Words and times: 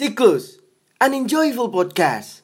Tikus, 0.00 0.56
an 0.96 1.12
enjoyable 1.12 1.68
podcast. 1.68 2.40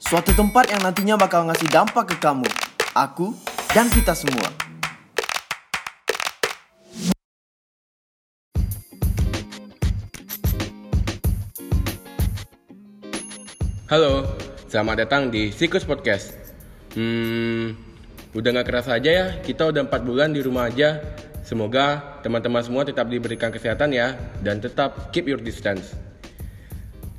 Suatu 0.00 0.32
tempat 0.32 0.72
yang 0.72 0.80
nantinya 0.80 1.20
bakal 1.20 1.44
ngasih 1.44 1.68
dampak 1.68 2.08
ke 2.08 2.16
kamu, 2.16 2.48
aku, 2.96 3.36
dan 3.76 3.92
kita 3.92 4.16
semua. 4.16 4.48
Halo, 13.92 14.32
selamat 14.72 15.04
datang 15.04 15.28
di 15.28 15.52
Sikus 15.52 15.84
Podcast. 15.84 16.32
Hmm, 16.96 17.76
udah 18.32 18.48
gak 18.56 18.72
kerasa 18.72 18.96
aja 18.96 19.10
ya, 19.12 19.26
kita 19.44 19.68
udah 19.68 19.84
4 19.84 20.08
bulan 20.08 20.32
di 20.32 20.40
rumah 20.40 20.72
aja. 20.72 21.04
Semoga 21.46 22.18
teman-teman 22.26 22.58
semua 22.58 22.82
tetap 22.82 23.06
diberikan 23.06 23.54
kesehatan 23.54 23.94
ya, 23.94 24.18
dan 24.42 24.58
tetap 24.58 25.14
keep 25.14 25.30
your 25.30 25.38
distance. 25.38 25.94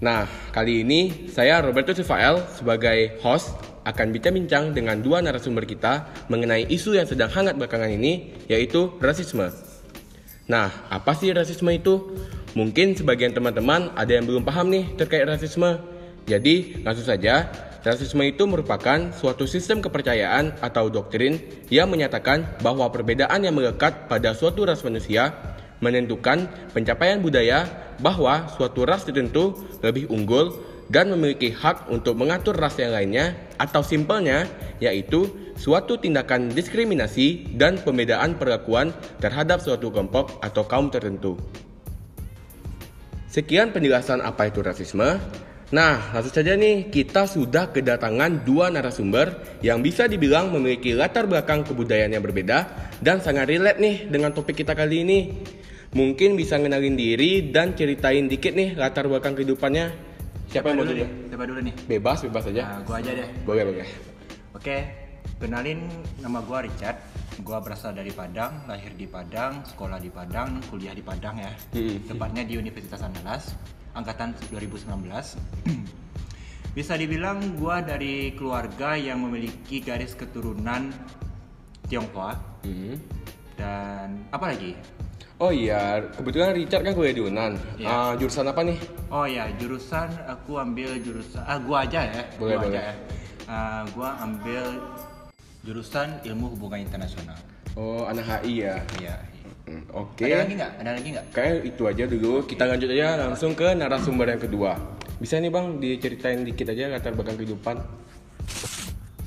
Nah, 0.04 0.28
kali 0.52 0.84
ini 0.84 1.32
saya 1.32 1.64
Roberto 1.64 1.96
Sifael 1.96 2.44
sebagai 2.52 3.24
host 3.24 3.56
akan 3.88 4.12
bincang-bincang 4.12 4.76
dengan 4.76 5.00
dua 5.00 5.24
narasumber 5.24 5.64
kita 5.64 6.12
mengenai 6.28 6.68
isu 6.68 7.00
yang 7.00 7.08
sedang 7.08 7.32
hangat 7.32 7.56
belakangan 7.56 7.88
ini, 7.88 8.36
yaitu 8.52 9.00
rasisme. 9.00 9.48
Nah, 10.52 10.76
apa 10.92 11.16
sih 11.16 11.32
rasisme 11.32 11.72
itu? 11.72 12.20
Mungkin 12.52 13.00
sebagian 13.00 13.32
teman-teman 13.32 13.96
ada 13.96 14.12
yang 14.12 14.28
belum 14.28 14.44
paham 14.44 14.68
nih 14.68 14.92
terkait 15.00 15.24
rasisme. 15.24 15.80
Jadi, 16.28 16.84
langsung 16.84 17.08
saja, 17.08 17.48
rasisme 17.86 18.24
itu 18.26 18.46
merupakan 18.46 19.12
suatu 19.14 19.46
sistem 19.46 19.82
kepercayaan 19.82 20.58
atau 20.62 20.90
doktrin 20.90 21.38
yang 21.68 21.92
menyatakan 21.92 22.46
bahwa 22.62 22.90
perbedaan 22.90 23.44
yang 23.44 23.54
melekat 23.54 24.10
pada 24.10 24.34
suatu 24.38 24.66
ras 24.66 24.82
manusia 24.86 25.34
menentukan 25.82 26.50
pencapaian 26.74 27.22
budaya 27.22 27.70
bahwa 28.02 28.50
suatu 28.58 28.86
ras 28.86 29.06
tertentu 29.06 29.58
lebih 29.86 30.10
unggul 30.10 30.58
dan 30.88 31.12
memiliki 31.12 31.52
hak 31.52 31.92
untuk 31.92 32.16
mengatur 32.16 32.56
ras 32.56 32.80
yang 32.80 32.96
lainnya 32.96 33.36
atau 33.60 33.84
simpelnya 33.84 34.48
yaitu 34.80 35.28
suatu 35.60 36.00
tindakan 36.00 36.54
diskriminasi 36.54 37.58
dan 37.60 37.82
pembedaan 37.82 38.40
perlakuan 38.40 38.94
terhadap 39.20 39.60
suatu 39.60 39.92
kelompok 39.92 40.40
atau 40.40 40.64
kaum 40.64 40.88
tertentu. 40.88 41.36
Sekian 43.28 43.76
penjelasan 43.76 44.24
apa 44.24 44.48
itu 44.48 44.64
rasisme. 44.64 45.20
Nah, 45.68 46.16
langsung 46.16 46.32
saja 46.32 46.56
nih, 46.56 46.88
kita 46.88 47.28
sudah 47.28 47.76
kedatangan 47.76 48.48
dua 48.48 48.72
narasumber 48.72 49.60
yang 49.60 49.84
bisa 49.84 50.08
dibilang 50.08 50.48
memiliki 50.48 50.96
latar 50.96 51.28
belakang 51.28 51.68
kebudayaan 51.68 52.16
yang 52.16 52.24
berbeda 52.24 52.88
dan 53.04 53.20
sangat 53.20 53.52
relate 53.52 53.76
nih 53.84 54.08
dengan 54.08 54.32
topik 54.32 54.64
kita 54.64 54.72
kali 54.72 55.04
ini. 55.04 55.20
Mungkin 55.92 56.40
bisa 56.40 56.56
ngenalin 56.56 56.96
diri 56.96 57.52
dan 57.52 57.76
ceritain 57.76 58.32
dikit 58.32 58.56
nih 58.56 58.80
latar 58.80 59.12
belakang 59.12 59.36
kehidupannya. 59.36 59.92
Siapa 60.48 60.72
yang 60.72 60.80
mau 60.80 60.88
dulu? 60.88 61.04
nih? 61.04 61.10
Siapa 61.28 61.44
dulu 61.44 61.60
nih? 61.60 61.76
Bebas, 61.84 62.18
bebas 62.24 62.44
aja. 62.48 62.64
Nah, 62.64 62.80
gua 62.88 62.96
aja 63.04 63.12
deh. 63.12 63.30
Boleh, 63.44 63.64
boleh. 63.68 63.88
Oke, 64.56 64.78
kenalin 65.36 65.84
nama 66.24 66.40
gua 66.48 66.64
Richard. 66.64 66.96
Gua 67.44 67.60
berasal 67.60 67.92
dari 67.92 68.16
Padang, 68.16 68.64
lahir 68.72 68.96
di 68.96 69.04
Padang, 69.04 69.68
sekolah 69.68 70.00
di 70.00 70.08
Padang, 70.08 70.64
kuliah 70.72 70.96
di 70.96 71.04
Padang 71.04 71.36
ya. 71.44 71.52
Hmm. 71.76 72.08
Tepatnya 72.08 72.48
di 72.48 72.56
Universitas 72.56 73.04
Andalas, 73.04 73.52
angkatan 73.98 74.38
2019. 74.54 74.86
Bisa 76.78 76.94
dibilang 76.94 77.58
gua 77.58 77.82
dari 77.82 78.38
keluarga 78.38 78.94
yang 78.94 79.26
memiliki 79.26 79.82
garis 79.82 80.14
keturunan 80.14 80.94
Tionghoa 81.90 82.38
Hmm. 82.62 83.00
dan 83.56 84.28
apa 84.30 84.54
lagi? 84.54 84.76
Oh 85.38 85.50
iya, 85.50 86.02
kebetulan 86.14 86.52
Richard 86.52 86.82
kan 86.82 86.94
kuliah 86.94 87.14
di 87.14 87.22
Unan. 87.22 87.54
Iya. 87.78 87.88
Ah, 87.88 88.12
jurusan 88.14 88.46
apa 88.46 88.62
nih? 88.62 88.78
Oh 89.08 89.26
ya, 89.26 89.46
jurusan 89.56 90.10
aku 90.26 90.58
ambil 90.58 90.98
jurusan 90.98 91.42
ah 91.42 91.58
gua 91.58 91.86
aja 91.86 92.02
ya. 92.06 92.24
Boleh, 92.38 92.58
gua 92.58 92.66
boleh. 92.66 92.74
aja 92.74 92.82
ya. 92.82 92.96
Ah, 93.48 93.82
gua 93.94 94.10
ambil 94.20 94.64
jurusan 95.62 96.10
Ilmu 96.22 96.54
Hubungan 96.54 96.82
Internasional. 96.82 97.38
Oh, 97.78 98.10
anak 98.10 98.26
HI 98.42 98.66
ya. 98.66 98.76
Iya. 98.98 99.16
Hmm, 99.68 99.84
Oke. 99.92 100.24
Ada 100.24 100.48
lagi 100.48 100.54
nggak? 100.56 100.72
Ada 100.80 100.92
lagi 100.96 101.08
nggak? 101.12 101.26
Kayak 101.36 101.56
itu 101.68 101.84
aja 101.84 102.04
dulu. 102.08 102.34
Kita 102.48 102.64
lanjut 102.64 102.88
aja 102.88 103.08
langsung 103.20 103.52
ke 103.52 103.68
narasumber 103.76 104.32
yang 104.32 104.40
kedua. 104.40 104.80
Bisa 105.20 105.36
nih 105.44 105.52
bang 105.52 105.84
diceritain 105.84 106.48
dikit 106.48 106.72
aja 106.72 106.88
latar 106.88 107.12
belakang 107.12 107.36
kehidupan. 107.36 107.76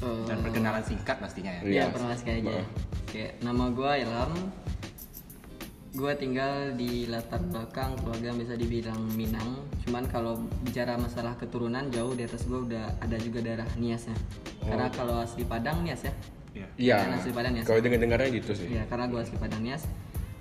Dan 0.00 0.36
perkenalan 0.40 0.80
singkat 0.80 1.20
pastinya 1.20 1.52
ya. 1.52 1.60
Iya. 1.60 1.72
Iya, 1.76 1.84
pernah 1.92 2.16
sekali 2.16 2.40
aja. 2.40 2.64
Oke, 3.04 3.24
nama 3.44 3.64
gua 3.68 4.00
Ilham. 4.00 4.32
Gua 5.90 6.14
tinggal 6.14 6.72
di 6.78 7.10
latar 7.10 7.42
belakang 7.44 7.98
keluarga 8.00 8.32
yang 8.32 8.38
bisa 8.40 8.54
dibilang 8.56 8.96
Minang. 9.12 9.60
Cuman 9.84 10.08
kalau 10.08 10.40
bicara 10.64 10.96
masalah 10.96 11.36
keturunan 11.36 11.92
jauh 11.92 12.16
di 12.16 12.24
atas 12.24 12.48
gua 12.48 12.64
udah 12.64 12.96
ada 13.02 13.16
juga 13.20 13.44
darah 13.44 13.68
Niasnya. 13.76 14.16
Karena 14.64 14.88
kalau 14.88 15.20
asli 15.20 15.44
Padang 15.44 15.84
Nias 15.84 16.00
ya. 16.08 16.14
Iya. 16.56 16.66
Iya. 16.80 16.96
Kan 17.04 17.12
asli 17.20 17.32
Padang 17.36 17.52
Nias. 17.58 17.66
Kalau 17.68 17.80
dengar 17.84 18.00
dengarnya 18.00 18.28
gitu 18.40 18.52
sih. 18.56 18.72
Iya, 18.72 18.88
karena 18.88 19.04
gua 19.10 19.20
asli 19.20 19.36
Padang 19.36 19.60
Nias. 19.60 19.84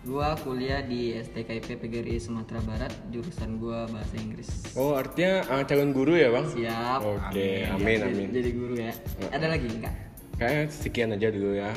Gua 0.09 0.33
kuliah 0.41 0.81
di 0.81 1.13
STKIP 1.13 1.77
PGRI 1.77 2.17
Sumatera 2.17 2.57
Barat, 2.65 2.89
jurusan 3.13 3.61
gua 3.61 3.85
bahasa 3.85 4.17
Inggris. 4.17 4.49
Oh 4.73 4.97
artinya 4.97 5.45
ah, 5.45 5.61
calon 5.61 5.93
guru 5.93 6.17
ya 6.17 6.33
bang? 6.33 6.45
Siap. 6.49 6.99
Oke, 7.05 7.69
Amin. 7.69 7.77
amin 7.77 7.97
Jadi- 8.01 8.09
amin. 8.09 8.27
Jadi 8.33 8.49
guru 8.57 8.73
ya. 8.73 8.93
Ada 9.29 9.45
lagi 9.53 9.67
enggak? 9.69 9.93
Kayaknya 10.41 10.63
sekian 10.73 11.09
aja 11.13 11.27
dulu 11.29 11.51
ya. 11.53 11.69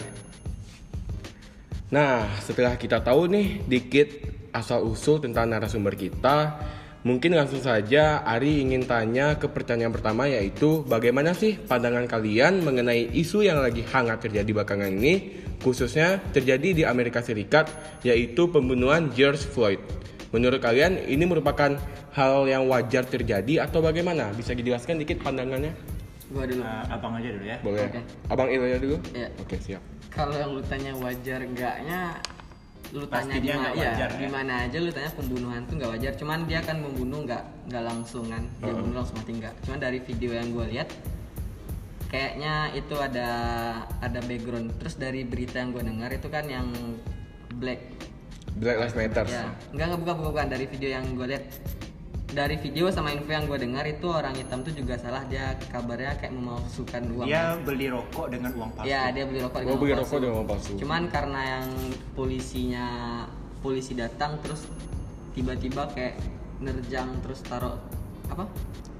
Nah, 1.92 2.24
setelah 2.40 2.80
kita 2.80 3.04
tahu 3.04 3.28
nih 3.28 3.68
dikit 3.68 4.08
asal 4.56 4.80
usul 4.88 5.20
tentang 5.20 5.52
narasumber 5.52 5.92
kita, 5.92 6.56
mungkin 7.02 7.34
langsung 7.34 7.58
saja 7.58 8.22
Ari 8.22 8.62
ingin 8.62 8.86
tanya 8.86 9.34
ke 9.38 9.50
pertanyaan 9.50 9.90
pertama 9.90 10.30
yaitu 10.30 10.86
bagaimana 10.86 11.34
sih 11.34 11.58
pandangan 11.58 12.06
kalian 12.06 12.62
mengenai 12.62 13.10
isu 13.10 13.42
yang 13.42 13.58
lagi 13.58 13.82
hangat 13.86 14.26
terjadi 14.26 14.50
belakangan 14.50 14.90
ini, 14.90 15.42
khususnya 15.62 16.22
terjadi 16.30 16.68
di 16.72 16.82
Amerika 16.86 17.22
Serikat 17.22 17.70
yaitu 18.06 18.50
pembunuhan 18.50 19.10
George 19.14 19.42
Floyd. 19.42 19.82
Menurut 20.32 20.64
kalian 20.64 20.96
ini 21.12 21.28
merupakan 21.28 21.76
hal 22.16 22.48
yang 22.48 22.64
wajar 22.64 23.04
terjadi 23.04 23.68
atau 23.68 23.84
bagaimana? 23.84 24.32
Bisa 24.32 24.56
dijelaskan 24.56 24.96
dikit 24.96 25.20
pandangannya? 25.20 25.76
Gua 26.32 26.48
dulu. 26.48 26.64
Nah, 26.64 26.88
abang 26.88 27.12
aja 27.20 27.28
dulu 27.28 27.44
ya. 27.44 27.56
Boleh. 27.60 27.84
Oke. 27.84 28.00
Abang 28.32 28.48
Ilya 28.48 28.80
dulu? 28.80 28.96
Iya. 29.12 29.28
Oke, 29.36 29.60
siap. 29.60 29.84
Kalau 30.08 30.32
yang 30.32 30.56
lu 30.56 30.64
tanya 30.64 30.96
wajar 30.96 31.44
enggaknya 31.44 32.16
lu 32.92 33.08
tanya 33.08 33.40
Pastinya 33.40 33.40
di 33.40 33.48
mana 33.48 33.56
nggak 33.56 33.74
ya, 33.74 33.88
wajar, 33.88 34.10
ya. 34.12 34.18
di 34.20 34.28
mana 34.28 34.52
aja 34.68 34.76
lu 34.76 34.90
tanya 34.92 35.10
pembunuhan 35.16 35.60
tuh 35.64 35.74
nggak 35.80 35.90
wajar 35.96 36.12
cuman 36.20 36.38
dia 36.44 36.60
kan 36.60 36.76
membunuh 36.76 37.20
nggak 37.24 37.44
nggak 37.72 37.84
langsung 37.88 38.24
kan 38.28 38.44
dia 38.60 38.72
bunuh 38.76 38.94
langsung 39.00 39.16
mati 39.16 39.32
nggak 39.32 39.54
cuman 39.64 39.78
dari 39.80 39.98
video 40.04 40.30
yang 40.36 40.48
gue 40.52 40.66
lihat 40.76 40.88
kayaknya 42.12 42.76
itu 42.76 42.94
ada 43.00 43.28
ada 44.04 44.20
background 44.28 44.76
terus 44.76 45.00
dari 45.00 45.24
berita 45.24 45.64
yang 45.64 45.72
gue 45.72 45.82
dengar 45.88 46.10
itu 46.12 46.28
kan 46.28 46.44
yang 46.44 46.68
black 47.56 47.80
Black 48.52 48.76
Lives 48.76 48.96
Matter. 48.96 49.24
ya 49.24 49.48
enggak 49.72 49.86
enggak 49.96 50.00
bukan, 50.04 50.16
bukan. 50.28 50.46
dari 50.52 50.64
video 50.68 50.88
yang 50.92 51.04
gue 51.16 51.26
lihat 51.32 51.44
dari 52.32 52.56
video 52.56 52.88
sama 52.88 53.12
info 53.12 53.28
yang 53.28 53.44
gue 53.44 53.60
dengar 53.60 53.84
itu 53.84 54.08
orang 54.08 54.32
hitam 54.32 54.64
tuh 54.64 54.72
juga 54.72 54.96
salah 54.96 55.20
dia 55.28 55.52
kabarnya 55.68 56.16
kayak 56.16 56.32
memasukkan 56.32 57.02
uang 57.12 57.28
Dia 57.28 57.60
beli 57.60 57.86
rokok 57.92 58.26
dengan 58.32 58.50
uang 58.56 58.70
palsu. 58.72 58.88
Ya 58.88 59.12
dia 59.12 59.24
beli 59.28 59.40
rokok 59.44 59.60
Oh, 59.60 59.62
dengan 59.62 59.76
beli 59.78 59.92
uang 59.92 60.00
rokok 60.00 60.18
dengan 60.18 60.34
uang 60.40 60.48
palsu. 60.48 60.70
Cuman 60.80 61.02
karena 61.12 61.40
yang 61.44 61.66
polisinya 62.16 62.86
polisi 63.60 63.92
datang 63.94 64.40
terus 64.40 64.64
tiba-tiba 65.36 65.86
kayak 65.92 66.16
nerjang 66.58 67.08
terus 67.22 67.40
taruh 67.44 67.76
apa 68.26 68.48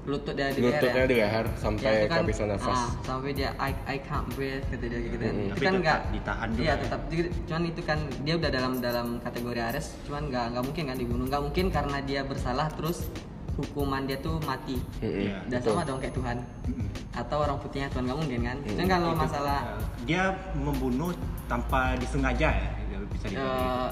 lutut 0.03 0.33
dia 0.33 0.47
di 0.49 0.59
leher 0.59 0.75
Lututnya 0.75 0.99
ya. 0.99 1.07
di 1.07 1.15
leher 1.15 1.45
Ya, 1.45 1.55
sampai 1.55 1.91
itu 1.95 2.05
kan, 2.05 2.17
kehabisan 2.19 2.47
nafas. 2.49 2.75
ah, 2.75 2.89
sampai 3.01 3.31
dia 3.31 3.49
I, 3.55 3.71
I 3.85 3.97
can't 3.97 4.27
breathe 4.29 4.65
kata 4.65 4.83
dia 4.83 4.99
gitu 5.01 5.15
Mm-mm. 5.15 5.31
itu 5.39 5.49
Tapi 5.49 5.57
kan 5.57 5.63
tetap 5.63 5.79
enggak 5.79 5.99
ditahan 6.09 6.47
juga 6.49 6.59
iya 6.59 6.69
ya. 6.69 6.75
tetap 6.77 6.99
Jadi, 7.07 7.21
cuman 7.41 7.63
itu 7.65 7.81
kan 7.81 7.97
dia 8.19 8.33
udah 8.33 8.49
dalam 8.49 8.73
dalam 8.77 9.07
kategori 9.19 9.61
arrest 9.63 9.89
cuman 10.03 10.21
nggak 10.27 10.45
nggak 10.49 10.63
mungkin 10.63 10.83
kan 10.85 10.97
dibunuh 10.97 11.25
nggak 11.25 11.41
mungkin 11.41 11.65
karena 11.69 11.97
dia 12.01 12.21
bersalah 12.21 12.67
terus 12.69 13.07
hukuman 13.53 14.03
dia 14.03 14.17
tuh 14.17 14.41
mati 14.41 14.81
Iya, 14.99 15.39
udah 15.45 15.59
betul. 15.61 15.71
sama 15.71 15.81
dong 15.83 15.99
kayak 15.99 16.13
Tuhan 16.13 16.37
Mm-mm. 16.65 16.87
atau 17.13 17.37
orang 17.39 17.57
putihnya 17.57 17.87
Tuhan 17.87 18.03
nggak 18.03 18.19
mungkin 18.19 18.39
kan 18.41 18.57
cuman 18.59 18.87
kalau 18.89 19.09
masalah 19.13 19.59
Dia 20.01 20.23
membunuh 20.53 21.15
tanpa 21.45 21.95
disengaja 21.95 22.49
ya. 22.51 22.69
Bisa 23.05 23.25
dibilang. 23.29 23.45
eh, 23.45 23.89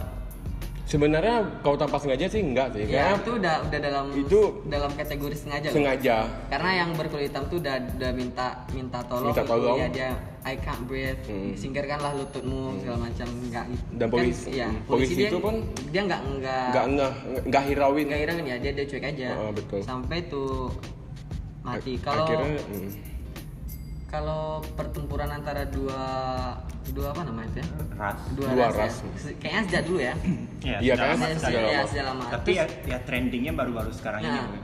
Sebenarnya 0.92 1.64
kalau 1.64 1.80
tanpa 1.80 1.96
sengaja 1.96 2.28
sih 2.28 2.44
enggak 2.44 2.76
sih. 2.76 2.84
Ya 2.84 3.16
itu 3.16 3.40
udah 3.40 3.64
udah 3.64 3.80
dalam 3.80 4.06
Itu- 4.12 4.60
dalam 4.68 4.92
kategori 4.92 5.36
sengaja. 5.40 5.72
loh. 5.72 5.76
sengaja. 5.80 6.16
Karena 6.52 6.70
yang 6.84 6.90
berkulit 7.00 7.32
hitam 7.32 7.48
tuh 7.48 7.64
udah 7.64 7.80
udah 7.96 8.12
minta 8.12 8.48
minta 8.76 9.00
tolong. 9.08 9.32
Minta 9.32 9.44
tolong. 9.48 9.78
Ya 9.80 9.88
dia 9.88 10.10
I 10.44 10.60
can't 10.60 10.84
breathe. 10.84 11.24
Hmm. 11.24 11.56
Singkirkanlah 11.56 12.12
lututmu 12.12 12.84
segala 12.84 13.08
macam 13.08 13.28
enggak. 13.40 13.66
Dan 13.96 14.08
polisi- 14.12 14.52
iya, 14.52 14.68
hmm, 14.68 14.84
polisi 14.84 15.14
dia, 15.16 15.32
itu 15.32 15.40
pun 15.40 15.56
dia 15.96 16.02
enggak 16.04 16.22
enggak 16.28 16.66
Enggak 16.68 16.86
enggak 16.92 17.12
enggak 17.48 17.64
hirauin. 17.72 18.06
enggak 18.12 18.20
hirauin 18.28 18.46
ya 18.46 18.58
dia 18.60 18.72
dia 18.76 18.86
cuek 18.86 19.06
aja. 19.08 19.28
Oh, 19.40 19.52
betul. 19.56 19.80
Sampai 19.80 20.18
tuh 20.28 20.68
mati. 21.64 21.96
Kalau 22.04 22.28
akhirnya 22.28 22.60
mm, 22.68 22.90
kalau 24.12 24.44
pertempuran 24.76 25.32
antara 25.32 25.64
dua 25.66 26.04
dua 26.92 27.08
apa 27.10 27.24
namanya 27.24 27.48
itu 27.50 27.58
ya 27.58 27.68
ras 27.96 28.20
dua, 28.34 28.48
Dua 28.50 28.68
ras, 28.68 28.76
ras. 28.76 28.96
ya. 29.24 29.32
Kayaknya 29.40 29.62
sejak 29.64 29.84
dulu 29.84 30.00
ya 30.00 30.14
ya, 30.62 30.78
Iya, 30.84 30.94
sudah 30.94 31.00
kan? 31.00 31.08
lama 31.10 31.26
Sejak- 31.26 31.40
sekali. 31.40 31.56
Sudah 31.56 31.64
ya, 31.64 31.72
lama. 31.74 31.88
sejak 31.88 32.06
lama 32.06 32.24
tapi 32.28 32.52
ya, 32.52 32.66
ya 32.86 32.98
trendingnya 33.02 33.54
baru-baru 33.54 33.92
sekarang 33.92 34.20
Nah. 34.22 34.36
ini 34.44 34.60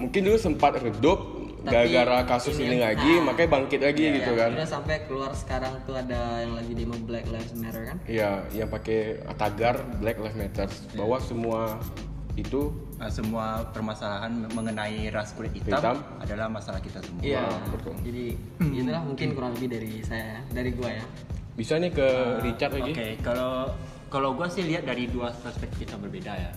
Mungkin 0.00 0.20
dulu 0.22 0.38
sempat 0.38 0.72
redup 0.76 1.20
gara-gara 1.60 2.24
kasus 2.24 2.56
ini, 2.56 2.72
ini- 2.72 2.80
lagi, 2.80 3.12
nah. 3.14 3.24
makanya 3.28 3.48
bangkit 3.50 3.80
lagi 3.82 4.00
Ya, 4.02 4.12
gitu 4.16 4.32
kan. 4.32 4.50
udah 4.54 4.64
sampai 4.66 4.96
keluar 5.04 5.32
sekarang 5.34 5.76
tuh 5.82 5.92
ada 5.92 6.40
yang 6.40 6.54
lagi 6.54 6.72
demo 6.72 6.96
Black 7.00 7.28
Lives 7.28 7.52
Matter 7.52 7.82
kan 7.84 7.96
Iya, 8.06 8.30
yang 8.50 8.68
pakai 8.68 8.98
tagar 9.36 9.76
Black 9.98 10.16
Lives 10.16 10.38
Matter 10.38 10.68
bahwa 10.94 11.20
semua 11.20 11.76
itu 12.32 12.72
Uh, 13.00 13.08
semua 13.08 13.64
permasalahan 13.72 14.44
mengenai 14.52 15.08
ras 15.08 15.32
kulit 15.32 15.56
hitam, 15.56 15.80
Hitam. 15.80 15.96
adalah 16.20 16.52
masalah 16.52 16.84
kita 16.84 17.00
semua 17.00 17.24
iya 17.24 17.48
betul. 17.72 17.96
jadi 18.04 18.36
itulah 18.60 19.00
mungkin 19.08 19.32
kurang 19.32 19.56
lebih 19.56 19.72
dari 19.72 20.04
saya 20.04 20.44
dari 20.52 20.68
gua 20.76 21.00
ya 21.00 21.04
bisa 21.60 21.76
nih 21.76 21.92
ke 21.92 22.08
Richard 22.40 22.72
lagi. 22.72 22.92
Oke, 22.96 23.08
kalau 23.20 23.68
kalau 24.08 24.32
gue 24.32 24.48
sih 24.48 24.64
lihat 24.64 24.88
dari 24.88 25.04
dua 25.12 25.28
perspektif 25.28 25.92
yang 25.92 26.00
berbeda 26.00 26.32
ya. 26.32 26.50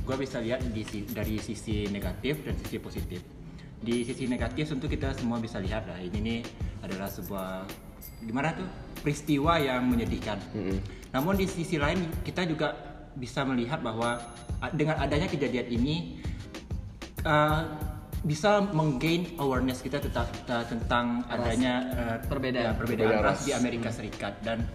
Gue 0.00 0.16
bisa 0.16 0.40
lihat 0.40 0.64
di, 0.72 0.80
dari 1.12 1.36
sisi 1.36 1.84
negatif 1.92 2.40
dan 2.40 2.56
sisi 2.64 2.80
positif. 2.80 3.20
Di 3.76 4.00
sisi 4.08 4.24
negatif 4.24 4.72
tentu 4.72 4.88
kita 4.88 5.12
semua 5.12 5.36
bisa 5.36 5.60
lihat 5.60 5.84
lah 5.84 6.00
ini 6.00 6.18
nih 6.24 6.40
adalah 6.80 7.04
sebuah 7.04 7.68
gimana 8.24 8.56
tuh 8.56 8.64
peristiwa 9.04 9.60
yang 9.60 9.84
menyedihkan. 9.92 10.40
Namun 11.12 11.36
di 11.36 11.44
sisi 11.44 11.76
lain 11.76 12.08
kita 12.24 12.48
juga 12.48 12.95
bisa 13.16 13.42
melihat 13.42 13.80
bahwa 13.80 14.20
ah, 14.60 14.70
dengan 14.70 15.00
adanya 15.00 15.26
kejadian 15.26 15.66
ini 15.68 16.20
uh, 17.24 17.64
bisa 18.22 18.58
menggain 18.74 19.38
awareness 19.38 19.80
kita 19.80 20.02
tentang 20.02 20.26
tentang 20.66 21.06
adanya 21.28 21.74
uh, 21.94 22.16
Perbedaan. 22.26 22.64
ya, 22.66 22.72
perbedaan 22.74 22.74
Perbedaan 22.76 23.22
ras 23.22 23.38
ras. 23.38 23.46
di 23.46 23.52
Amerika 23.52 23.88
Serikat 23.88 24.34
dan 24.42 24.66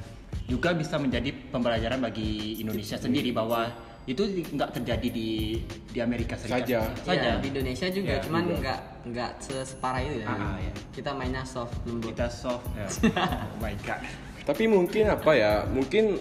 juga 0.47 0.71
bisa 0.71 0.95
menjadi 0.95 1.31
pembelajaran 1.51 1.99
bagi 1.99 2.59
Indonesia 2.59 2.95
sendiri 2.95 3.31
bahwa 3.31 3.67
itu 4.03 4.25
nggak 4.25 4.81
terjadi 4.81 5.07
di 5.07 5.61
di 5.93 5.99
Amerika 6.01 6.33
Serikat 6.33 6.65
Saja. 6.65 6.79
saja. 7.05 7.13
Iya, 7.13 7.33
di 7.37 7.47
Indonesia 7.53 7.87
juga 7.87 8.11
Ya, 8.11 8.19
cuman 8.25 8.43
nggak 8.57 8.79
nggak 9.13 9.31
separah 9.45 10.01
itu 10.01 10.15
ya 10.21 10.27
Ah, 10.27 10.57
iya. 10.57 10.73
kita 10.89 11.11
mainnya 11.13 11.43
soft 11.45 11.75
lembut 11.85 12.09
kita 12.09 12.27
soft 12.27 12.65
ya. 12.73 12.87
oh 13.53 13.57
my 13.61 13.75
god 13.85 14.01
Tapi 14.41 14.63
mungkin 14.65 15.05
apa 15.05 15.31
ya? 15.37 15.53
Mungkin 15.69 16.17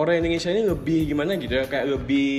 orang 0.00 0.24
Indonesia 0.24 0.48
ini 0.48 0.64
lebih 0.64 1.00
gimana 1.12 1.36
gitu 1.36 1.52
ya? 1.60 1.64
Kayak 1.68 1.86
lebih 2.00 2.32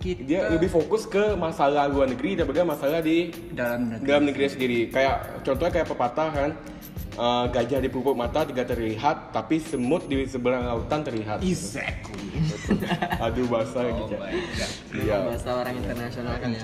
kita 0.00 0.20
dia 0.24 0.40
lebih 0.52 0.68
fokus 0.68 1.08
ke 1.08 1.32
masalah 1.36 1.88
luar 1.88 2.08
negeri 2.12 2.36
daripada 2.36 2.60
masalah 2.64 3.00
di 3.00 3.32
dalam 3.52 3.88
negeri, 3.92 4.08
dalam 4.08 4.24
negeri 4.28 4.44
sendiri. 4.48 4.80
Kayak 4.92 5.44
contohnya 5.44 5.72
kayak 5.80 5.88
pepatah 5.88 6.28
kan, 6.28 6.50
eh, 7.16 7.44
gajah 7.52 7.80
di 7.80 7.88
pupuk 7.88 8.12
mata 8.12 8.44
tidak 8.44 8.68
terlihat, 8.68 9.32
tapi 9.32 9.60
semut 9.60 10.04
di 10.04 10.28
seberang 10.28 10.68
lautan 10.68 11.00
terlihat. 11.04 11.40
exactly 11.40 12.63
Aduh 13.26 13.46
bahasa 13.46 13.78
oh 13.82 14.06
gitu. 14.06 14.14
my 14.16 14.30
god 14.30 14.70
Iya. 14.94 15.16
bahasa 15.26 15.50
orang 15.52 15.74
internasional 15.76 16.34
kan 16.38 16.48
ya 16.48 16.60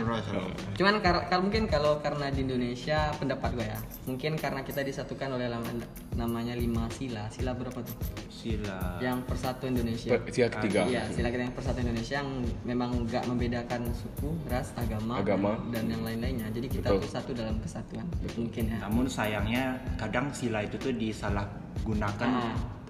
cuman 0.75 0.95
kar- 0.99 1.27
kalau 1.27 1.43
mungkin 1.45 1.65
kalau 1.67 1.93
karena 1.99 2.27
di 2.31 2.41
Indonesia 2.43 3.11
pendapat 3.15 3.51
gue 3.53 3.67
ya 3.67 3.79
mungkin 4.05 4.33
karena 4.35 4.61
kita 4.63 4.81
disatukan 4.81 5.29
oleh 5.33 5.47
lama- 5.47 5.87
namanya 6.15 6.55
lima 6.55 6.87
sila 6.91 7.27
sila 7.29 7.53
berapa 7.53 7.81
tuh 7.81 7.97
sila 8.31 8.97
yang 8.99 9.21
persatu 9.23 9.69
Indonesia 9.69 10.17
Per- 10.17 10.33
Sila 10.33 10.49
ketiga. 10.49 10.89
Iya, 10.89 11.05
sila 11.13 11.29
kita 11.29 11.43
yang 11.43 11.53
persatu 11.53 11.79
Indonesia 11.79 12.15
yang 12.17 12.31
memang 12.65 13.05
nggak 13.05 13.29
membedakan 13.29 13.85
suku, 13.93 14.33
ras, 14.49 14.73
agama, 14.75 15.21
Agama. 15.21 15.61
dan 15.69 15.85
yang 15.87 16.01
lain-lainnya. 16.01 16.49
Jadi 16.49 16.73
kita 16.73 16.89
Betul. 16.89 17.05
tuh 17.05 17.11
satu 17.11 17.31
dalam 17.37 17.61
kesatuan. 17.61 18.09
Mungkin 18.33 18.65
ya. 18.73 18.79
namun 18.81 19.05
sayangnya 19.05 19.77
kadang 20.01 20.33
sila 20.33 20.65
itu 20.65 20.81
tuh 20.81 20.97
disalahgunakan 20.97 22.31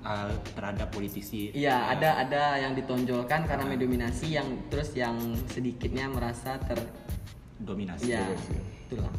uh, 0.04 0.32
terhadap 0.56 0.88
politisi 0.92 1.52
Iya, 1.52 1.90
ada 1.92 2.20
ada 2.20 2.56
yang 2.60 2.72
ditonjolkan 2.76 3.46
karena 3.48 3.64
mendominasi 3.64 4.36
yang 4.36 4.48
terus 4.72 4.92
yang 4.96 5.16
sedikitnya 5.50 6.08
merasa 6.08 6.56
ter 6.60 6.78
dominasi 7.60 8.16
ya 8.16 8.24
itulah. 8.88 9.12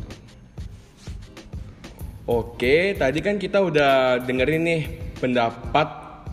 Oke, 2.29 2.93
tadi 2.95 3.19
kan 3.19 3.41
kita 3.41 3.59
udah 3.59 4.21
dengerin 4.21 4.61
nih 4.61 4.81
pendapat 5.17 5.87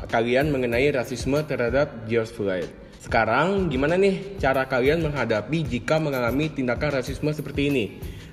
kalian 0.09 0.53
mengenai 0.53 0.89
rasisme 0.93 1.41
terhadap 1.45 2.05
George 2.07 2.33
Floyd. 2.33 2.69
Sekarang 2.99 3.73
gimana 3.73 3.97
nih 3.97 4.37
cara 4.37 4.69
kalian 4.69 5.01
menghadapi 5.01 5.65
jika 5.65 5.97
mengalami 5.97 6.53
tindakan 6.53 7.01
rasisme 7.01 7.33
seperti 7.33 7.73
ini? 7.73 7.85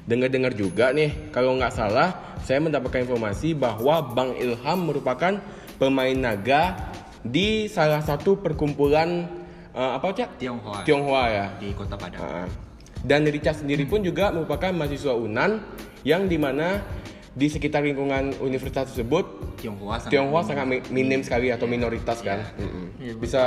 Dengar-dengar 0.05 0.53
juga 0.53 0.93
nih, 0.93 1.33
kalau 1.33 1.57
nggak 1.57 1.73
salah, 1.73 2.37
saya 2.45 2.61
mendapatkan 2.61 3.09
informasi 3.09 3.57
bahwa 3.57 4.13
Bang 4.13 4.37
Ilham 4.37 4.85
merupakan 4.85 5.41
pemain 5.75 6.13
naga 6.13 6.75
di 7.21 7.65
salah 7.67 7.99
satu 7.99 8.37
perkumpulan 8.37 9.27
eh, 9.71 9.91
apa 9.93 10.11
cak? 10.11 10.37
Tionghoa 10.37 10.81
Tionghoa 10.83 11.23
ya. 11.27 11.45
di 11.57 11.73
kota 11.73 11.95
Padang 11.95 12.21
Ah. 12.21 12.47
Dan 13.05 13.21
Richard 13.23 13.61
sendiri 13.61 13.85
pun 13.85 14.01
juga 14.01 14.29
merupakan 14.29 14.71
mahasiswa 14.71 15.13
UNAN 15.13 15.61
yang 16.01 16.25
di 16.25 16.37
mana 16.37 16.81
di 17.31 17.45
sekitar 17.45 17.83
lingkungan 17.83 18.33
universitas 18.39 18.89
tersebut 18.89 19.57
Tionghoa 19.59 19.99
sangat 19.99 20.11
Tionghoa 20.11 20.41
sangat 20.41 20.65
mi- 20.65 20.85
minim 20.89 21.21
sekali 21.21 21.51
atau 21.51 21.67
minoritas 21.67 22.23
kan. 22.23 22.41
Mm-mm. 22.55 22.85
Iya, 22.97 23.13
Bisa 23.15 23.41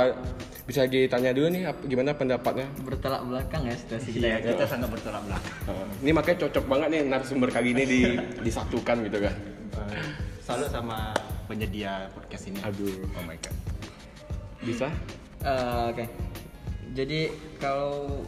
bisa 0.63 0.85
ditanya 0.85 1.33
dulu 1.33 1.49
nih 1.49 1.65
gimana 1.83 2.13
pendapatnya. 2.13 2.69
Bertolak 2.79 3.25
belakang 3.25 3.65
ya 3.65 3.73
situasi 3.73 4.09
kita. 4.13 4.25
Iya, 4.29 4.37
kita 4.45 4.63
sangat 4.63 4.87
bertolak 4.87 5.25
belakang. 5.25 5.55
Ini 5.99 6.11
makanya 6.13 6.37
cocok 6.45 6.65
banget 6.69 6.87
nih 6.89 7.01
narasumber 7.03 7.49
kali 7.49 7.73
ini 7.73 7.83
di, 7.83 8.01
disatukan 8.45 8.95
gitu 9.03 9.17
kan. 9.19 9.33
Salut 10.39 10.69
sama 10.69 11.09
penyedia 11.49 12.13
podcast 12.13 12.53
ini. 12.53 12.61
Aduh. 12.61 13.09
Oh 13.17 13.25
my 13.25 13.33
god. 13.41 13.57
Bisa? 14.61 14.87
Eh, 15.41 15.83
Oke. 15.89 16.05
Jadi 16.93 17.33
kalau 17.57 18.21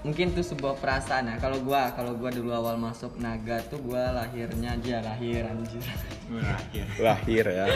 mungkin 0.00 0.32
tuh 0.32 0.40
sebuah 0.40 0.80
perasaan 0.80 1.28
ya. 1.28 1.36
Kalau 1.36 1.60
gua 1.60 1.92
kalau 1.92 2.16
gua 2.16 2.32
dulu 2.32 2.56
awal 2.56 2.80
masuk 2.80 3.20
naga 3.20 3.60
tuh 3.68 3.76
gua 3.84 4.16
lahirnya 4.16 4.72
aja 4.80 5.04
lahir 5.04 5.44
anjir. 5.44 5.84
Berakhir. 6.32 6.86
Lahir 6.96 7.44
ya. 7.44 7.66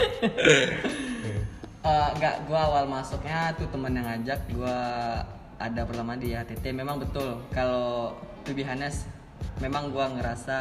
Eh, 1.85 2.07
enggak, 2.17 2.49
gua 2.49 2.65
awal 2.65 2.89
masuknya 2.89 3.53
tuh 3.61 3.69
temen 3.69 3.93
yang 3.93 4.09
ngajak 4.09 4.41
gua 4.57 4.77
ada 5.61 5.85
pertama 5.85 6.17
di 6.17 6.33
HTT. 6.33 6.73
Memang 6.73 6.97
betul 6.97 7.37
kalau 7.53 8.17
to 8.41 8.57
be 8.57 8.65
honest, 8.65 9.05
memang 9.61 9.93
gua 9.93 10.09
ngerasa 10.09 10.57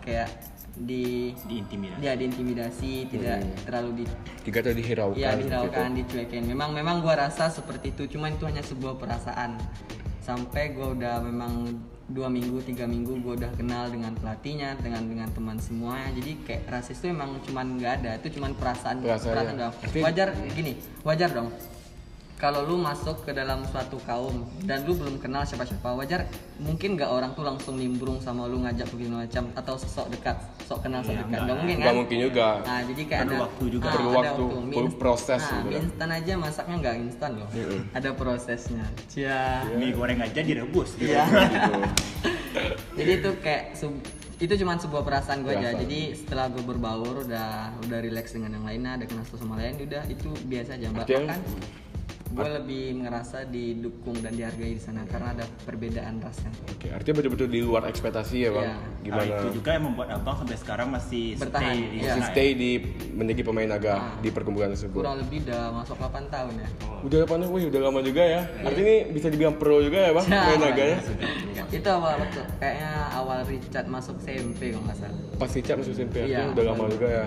kayak 0.00 0.32
di 0.74 1.30
Diintimidasi. 1.46 2.02
ya 2.02 2.12
diintimidasi, 2.14 2.92
tidak 3.06 3.38
terlalu 3.62 4.02
di 4.02 4.04
Tiga 4.42 4.58
tadi 4.58 4.82
dihiraukan. 4.82 5.14
Iya 5.14 5.30
gitu. 5.32 5.40
dihiraukan, 5.46 5.88
dicuekin. 5.94 6.42
Memang 6.44 6.74
memang 6.74 6.98
gua 6.98 7.14
rasa 7.16 7.46
seperti 7.48 7.90
itu, 7.90 8.10
cuman 8.10 8.34
itu 8.34 8.44
hanya 8.44 8.60
sebuah 8.60 8.98
perasaan. 8.98 9.54
Sampai 10.18 10.72
gua 10.72 10.92
udah 10.92 11.20
memang 11.20 11.78
dua 12.04 12.28
minggu, 12.28 12.60
tiga 12.60 12.84
minggu 12.84 13.16
gua 13.20 13.32
udah 13.34 13.50
kenal 13.54 13.88
dengan 13.88 14.12
pelatihnya, 14.12 14.76
dengan 14.76 15.04
dengan 15.04 15.28
teman 15.30 15.56
semuanya. 15.56 16.12
Jadi 16.12 16.42
kayak 16.42 16.62
rasis 16.66 16.98
itu 16.98 17.08
emang 17.08 17.38
cuman 17.42 17.78
nggak 17.78 17.92
ada, 18.02 18.10
itu 18.18 18.28
cuman 18.34 18.52
perasaan 18.52 19.00
Perasaan, 19.00 19.44
ya. 19.46 19.52
doang. 19.54 19.72
Artinya- 19.78 20.04
Wajar 20.04 20.28
gini, 20.50 20.72
wajar 21.00 21.30
dong. 21.30 21.48
Kalau 22.44 22.60
lu 22.60 22.76
masuk 22.76 23.24
ke 23.24 23.32
dalam 23.32 23.64
suatu 23.64 23.96
kaum 24.04 24.44
dan 24.60 24.84
lu 24.84 24.92
belum 24.92 25.16
kenal 25.16 25.48
siapa-siapa, 25.48 25.96
wajar 25.96 26.28
mungkin 26.60 26.92
nggak 26.92 27.08
orang 27.08 27.32
tuh 27.32 27.40
langsung 27.40 27.80
nimbrung 27.80 28.20
sama 28.20 28.44
lu 28.44 28.60
ngajak 28.60 28.84
begini 28.92 29.16
macam 29.18 29.48
atau 29.56 29.80
sok 29.80 30.12
dekat, 30.12 30.36
sok 30.62 30.84
kenal 30.84 31.00
sok 31.00 31.16
Iya, 31.16 31.24
dekat. 31.24 31.40
nggak. 31.40 31.56
Mungkin 31.56 31.72
kan? 31.72 31.80
Nggak 31.80 31.96
mungkin 31.96 32.18
juga. 32.20 32.48
Nah, 32.60 32.80
jadi 32.84 33.02
kayak 33.02 33.20
Perlu 33.22 33.32
ada 33.32 33.40
waktu 33.40 33.64
juga. 33.72 33.84
Ah, 33.84 33.92
Perlu 33.96 34.10
ada 34.10 34.18
waktu, 34.20 34.44
Mie 34.60 34.76
perlu 34.76 34.90
proses 35.00 35.40
Nah, 35.40 35.48
gitu 35.48 35.56
kan. 35.64 35.80
instan 35.80 36.08
aja 36.12 36.32
masaknya 36.36 36.74
nggak 36.84 36.96
instan 37.00 37.30
loh. 37.32 37.48
Ada 37.90 38.10
prosesnya. 38.12 38.84
Cia. 39.08 39.42
Mie 39.72 39.92
goreng 39.96 40.20
aja 40.20 40.40
direbus. 40.44 40.90
Iya. 41.00 41.24
Gitu. 41.24 41.72
Jadi 43.00 43.10
itu 43.14 43.30
kayak 43.40 43.64
sub- 43.72 44.04
itu 44.36 44.52
cuma 44.60 44.76
sebuah 44.76 45.00
perasaan 45.00 45.40
gue 45.40 45.56
aja. 45.56 45.72
Jadi 45.72 46.12
setelah 46.12 46.52
gue 46.52 46.60
berbaur 46.60 47.24
udah 47.24 47.72
udah 47.80 47.98
relax 48.04 48.36
dengan 48.36 48.52
yang 48.52 48.68
lainnya, 48.68 49.00
ada 49.00 49.04
kenal 49.08 49.24
satu 49.24 49.40
sama 49.40 49.56
lain, 49.56 49.80
udah 49.80 50.04
itu 50.04 50.28
biasa 50.44 50.76
aja. 50.76 50.92
Bahkan 50.92 51.24
gue 52.34 52.48
lebih 52.52 52.84
ngerasa 53.00 53.46
didukung 53.46 54.18
dan 54.18 54.34
dihargai 54.34 54.74
di 54.74 54.82
sana 54.82 55.06
karena 55.06 55.30
ada 55.32 55.46
perbedaan 55.62 56.18
rasnya. 56.18 56.50
Oke, 56.66 56.90
artinya 56.90 57.22
betul-betul 57.22 57.46
di 57.46 57.60
luar 57.60 57.86
ekspektasi 57.86 58.36
ya 58.36 58.50
bang. 58.50 58.64
Iya. 58.64 58.74
Nah, 58.74 58.90
Gimana? 59.00 59.22
itu 59.38 59.46
juga 59.54 59.70
yang 59.70 59.84
membuat 59.86 60.08
abang 60.10 60.36
sampai 60.36 60.56
sekarang 60.56 60.88
masih 60.90 61.24
Bertahan, 61.36 61.62
stay 61.62 61.78
di 61.78 61.86
iya. 61.94 62.02
Masih 62.04 62.10
sana. 62.18 62.28
stay 62.28 62.48
di 62.52 62.70
menjadi 63.12 63.40
pemain 63.40 63.68
naga 63.68 63.94
Ah. 63.94 64.02
di 64.18 64.28
perkumpulan 64.28 64.68
tersebut. 64.68 64.98
Kurang 64.98 65.16
lebih 65.16 65.46
udah 65.46 65.62
masuk 65.72 65.94
8 65.96 66.26
tahun 66.26 66.54
ya. 66.56 66.68
Udah 67.00 67.18
apa 67.22 67.34
nih? 67.36 67.48
Wih, 67.48 67.64
udah 67.68 67.80
lama 67.84 68.00
juga 68.02 68.22
ya. 68.24 68.40
Artinya 68.60 68.82
ini 68.90 69.12
bisa 69.12 69.26
dibilang 69.28 69.54
pro 69.54 69.78
juga 69.78 69.98
ya 70.00 70.10
bang, 70.10 70.26
Ya, 70.26 70.40
pemain 70.42 70.60
naga 70.64 70.84
ya. 70.84 70.98
itu 71.70 71.88
awal 71.88 72.14
waktu 72.16 72.40
kayaknya 72.56 72.90
awal 73.12 73.38
Richard 73.44 73.86
masuk 73.86 74.16
SMP 74.20 74.70
kalau 74.70 74.84
nggak 74.84 74.98
salah. 75.00 75.20
Pas 75.36 75.50
Richard 75.50 75.78
masuk 75.78 75.92
SMP, 75.92 76.14
artinya 76.20 76.34
Iya. 76.40 76.52
udah 76.52 76.64
lama 76.64 76.84
juga 76.88 77.06
ya. 77.08 77.24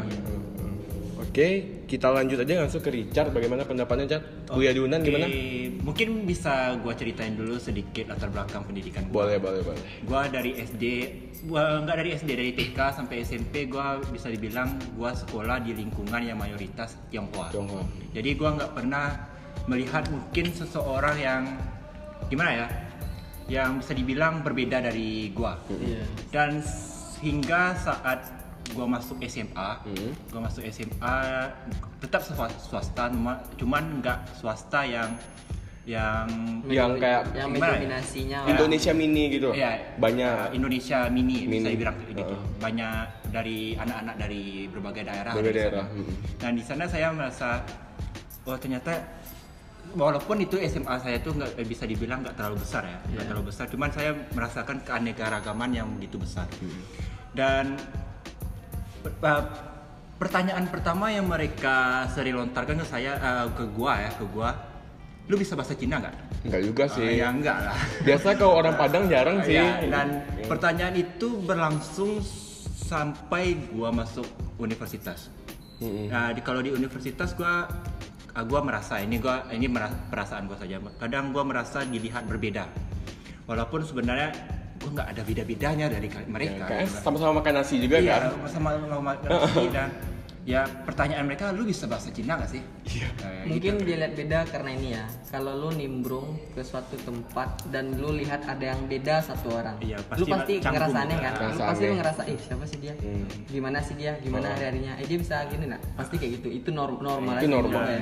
Oke, 1.17 1.49
kita 1.87 2.11
lanjut 2.11 2.43
aja 2.43 2.67
langsung 2.67 2.83
ke 2.83 2.91
Richard. 2.91 3.31
Bagaimana 3.31 3.63
pendapatnya, 3.63 4.19
Cat? 4.19 4.51
Kuliah 4.51 4.75
di 4.75 4.83
Unan 4.83 4.99
Oke, 4.99 5.07
gimana? 5.07 5.27
Mungkin 5.87 6.27
bisa 6.27 6.75
gua 6.83 6.91
ceritain 6.91 7.33
dulu 7.39 7.55
sedikit 7.55 8.11
latar 8.11 8.27
belakang 8.27 8.67
pendidikan 8.67 9.07
gua. 9.07 9.23
Boleh, 9.23 9.39
boleh, 9.39 9.61
boleh. 9.63 9.81
Gua 10.03 10.27
dari 10.27 10.59
SD, 10.59 10.83
gua 11.47 11.79
nggak 11.81 11.95
dari 11.95 12.09
SD 12.19 12.29
dari 12.35 12.51
TK 12.51 12.77
sampai 12.91 13.23
SMP 13.23 13.71
gua 13.71 14.03
bisa 14.11 14.27
dibilang 14.27 14.75
gua 14.99 15.15
sekolah 15.15 15.63
di 15.63 15.71
lingkungan 15.71 16.19
yang 16.19 16.35
mayoritas 16.35 16.99
Tionghoa. 17.07 17.55
Tionghoa. 17.55 17.87
Jadi 18.11 18.29
gua 18.35 18.59
nggak 18.59 18.71
pernah 18.75 19.05
melihat 19.71 20.03
mungkin 20.11 20.51
seseorang 20.51 21.15
yang 21.15 21.43
gimana 22.27 22.51
ya, 22.51 22.67
yang 23.47 23.79
bisa 23.79 23.95
dibilang 23.95 24.43
berbeda 24.43 24.83
dari 24.83 25.31
gua. 25.31 25.55
Iya. 25.71 26.03
Dan 26.35 26.59
hingga 27.23 27.73
saat 27.79 28.36
gua 28.71 28.85
masuk 28.89 29.17
SMA, 29.21 29.69
Hmm. 29.81 30.11
gua 30.27 30.41
masuk 30.43 30.63
SMA 30.65 31.15
tetap 31.99 32.21
swasta, 32.21 32.47
swasta 32.57 33.03
cuma- 33.07 33.41
cuman 33.55 33.83
nggak 33.99 34.19
swasta 34.33 34.81
yang 34.81 35.11
yang 35.87 36.27
Yang 36.67 36.99
kayak 36.99 37.21
yang 37.31 37.47
Gimana 37.47 37.79
ya? 37.79 38.43
Indonesia 38.43 38.91
mini 38.91 39.23
gitu. 39.31 39.55
Ya, 39.55 39.71
Banyak 39.95 40.51
Indonesia 40.51 41.07
mini, 41.07 41.47
bisa 41.47 41.63
Mini. 41.63 41.71
dibilang 41.71 41.95
gitu. 42.03 42.23
Heeh. 42.27 42.39
Banyak 42.59 43.03
dari 43.31 43.59
anak-anak 43.73 44.15
dari 44.17 44.43
berbagai 44.67 45.03
daerah. 45.07 45.31
Berbagai 45.31 45.55
daerah, 45.55 45.85
mm. 45.87 46.11
Dan 46.35 46.51
di 46.53 46.63
sana 46.63 46.83
saya 46.85 47.07
merasa 47.09 47.63
oh 48.43 48.59
ternyata 48.59 48.99
walaupun 49.93 50.43
itu 50.43 50.59
SMA 50.59 50.99
saya 50.99 51.17
tuh 51.17 51.31
nggak 51.31 51.55
bisa 51.63 51.87
dibilang 51.87 52.19
nggak 52.19 52.35
terlalu 52.35 52.59
besar 52.59 52.83
ya, 52.83 52.99
nggak 53.07 53.15
Iya. 53.15 53.29
terlalu 53.31 53.45
besar. 53.47 53.65
Cuman 53.67 53.89
saya 53.89 54.11
merasakan 54.29 54.77
keanekaragaman 54.83 55.69
yang 55.71 55.87
begitu 55.95 56.19
besar. 56.19 56.51
Mm. 56.59 56.81
Dan 57.31 57.65
uh, 57.79 58.06
pertanyaan 60.17 60.65
pertama 60.67 61.13
yang 61.13 61.29
mereka 61.29 62.07
sering 62.09 62.35
lontarkan 62.35 62.81
ke 62.81 62.85
saya 62.85 63.17
uh, 63.17 63.47
ke 63.53 63.63
gua 63.69 64.01
ya, 64.01 64.11
ke 64.13 64.25
gua, 64.27 64.49
lu 65.27 65.37
bisa 65.37 65.53
bahasa 65.53 65.77
Cina 65.77 66.01
nggak? 66.01 66.15
enggak 66.47 66.61
juga 66.63 66.83
Ah, 66.87 66.95
sih. 66.95 67.07
ya 67.19 67.27
enggak 67.29 67.57
lah. 67.59 67.77
Biasa 68.01 68.27
kalau 68.33 68.53
orang 68.55 68.75
Padang 68.75 69.05
jarang 69.05 69.37
sih. 69.43 69.57
Ya, 69.59 69.83
dan 69.85 70.23
pertanyaan 70.45 70.95
itu 70.95 71.37
berlangsung 71.43 72.23
sampai 72.77 73.57
gua 73.69 73.91
masuk 73.91 74.25
universitas. 74.57 75.29
Nah, 75.77 76.33
di, 76.33 76.41
kalau 76.41 76.65
di 76.65 76.73
universitas 76.73 77.37
gua 77.37 77.69
ah, 78.33 78.43
gua 78.47 78.65
merasa 78.65 78.97
ini 78.97 79.21
gua 79.21 79.45
ini 79.51 79.69
mera- 79.69 79.93
perasaan 80.09 80.49
gua 80.49 80.57
saja. 80.57 80.81
Kadang 80.97 81.29
gua 81.29 81.45
merasa 81.45 81.85
dilihat 81.85 82.25
berbeda. 82.25 82.65
Walaupun 83.45 83.85
sebenarnya 83.85 84.33
gua 84.87 84.95
nggak 84.95 85.09
ada 85.09 85.21
beda-bedanya 85.21 85.85
dari 85.89 86.07
ka- 86.07 86.19
Ya, 86.19 86.29
mereka. 86.29 86.63
kayak 86.65 86.87
sama-sama 86.89 87.31
makan 87.37 87.53
nasi 87.55 87.75
juga 87.77 87.99
iya, 87.99 88.15
kan. 88.17 88.47
sama 88.47 88.71
sama 88.87 89.11
nasi 89.27 89.67
dan 89.69 89.91
ya 90.47 90.63
pertanyaan 90.63 91.27
mereka 91.27 91.51
lu 91.51 91.67
bisa 91.67 91.83
bahasa 91.85 92.07
Cina 92.07 92.39
nggak 92.39 92.47
sih? 92.47 92.63
Iya. 92.87 93.11
Nah, 93.19 93.43
mungkin 93.45 93.73
gitu. 93.73 93.83
dia 93.83 93.95
lihat 93.99 94.13
beda 94.15 94.39
karena 94.47 94.69
ini 94.71 94.87
ya 94.89 95.03
kalau 95.27 95.51
lu 95.53 95.69
nimbrung 95.69 96.39
ke 96.55 96.63
suatu 96.63 96.95
tempat 96.97 97.67
dan 97.67 97.91
lu 97.93 98.15
lihat 98.15 98.47
ada 98.47 98.63
yang 98.65 98.79
beda 98.87 99.19
satu 99.21 99.51
orang 99.53 99.75
Iya, 99.81 99.99
lu 99.99 100.07
pasti 100.07 100.23
pasti 100.25 100.53
canggung 100.57 100.87
ngerasa 100.87 100.97
aneh 100.97 101.11
juga. 101.11 101.19
kan 101.21 101.31
lu 101.33 101.43
Ngerasa 101.43 101.63
pasti 101.67 101.75
lu 101.77 101.85
aneh. 101.85 101.97
ngerasa 101.99 102.21
ih 102.25 102.39
siapa 102.39 102.63
sih 102.63 102.79
dia 102.79 102.93
Hmm. 102.95 103.25
gimana 103.45 103.77
sih 103.83 103.95
dia 103.95 104.11
gimana 104.17 104.45
Oh. 104.45 104.51
hari 104.53 104.63
harinya 104.65 104.93
eh 104.95 105.05
dia 105.05 105.17
bisa 105.19 105.35
gini 105.45 105.65
nak 105.67 105.79
pasti 105.93 106.15
kayak 106.15 106.31
gitu 106.33 106.47
itu 106.49 106.69
norm 106.71 106.95
normal 106.97 107.35
Itu 107.35 107.43
aja 107.43 107.47
normal. 107.53 107.83
ya. 107.83 108.01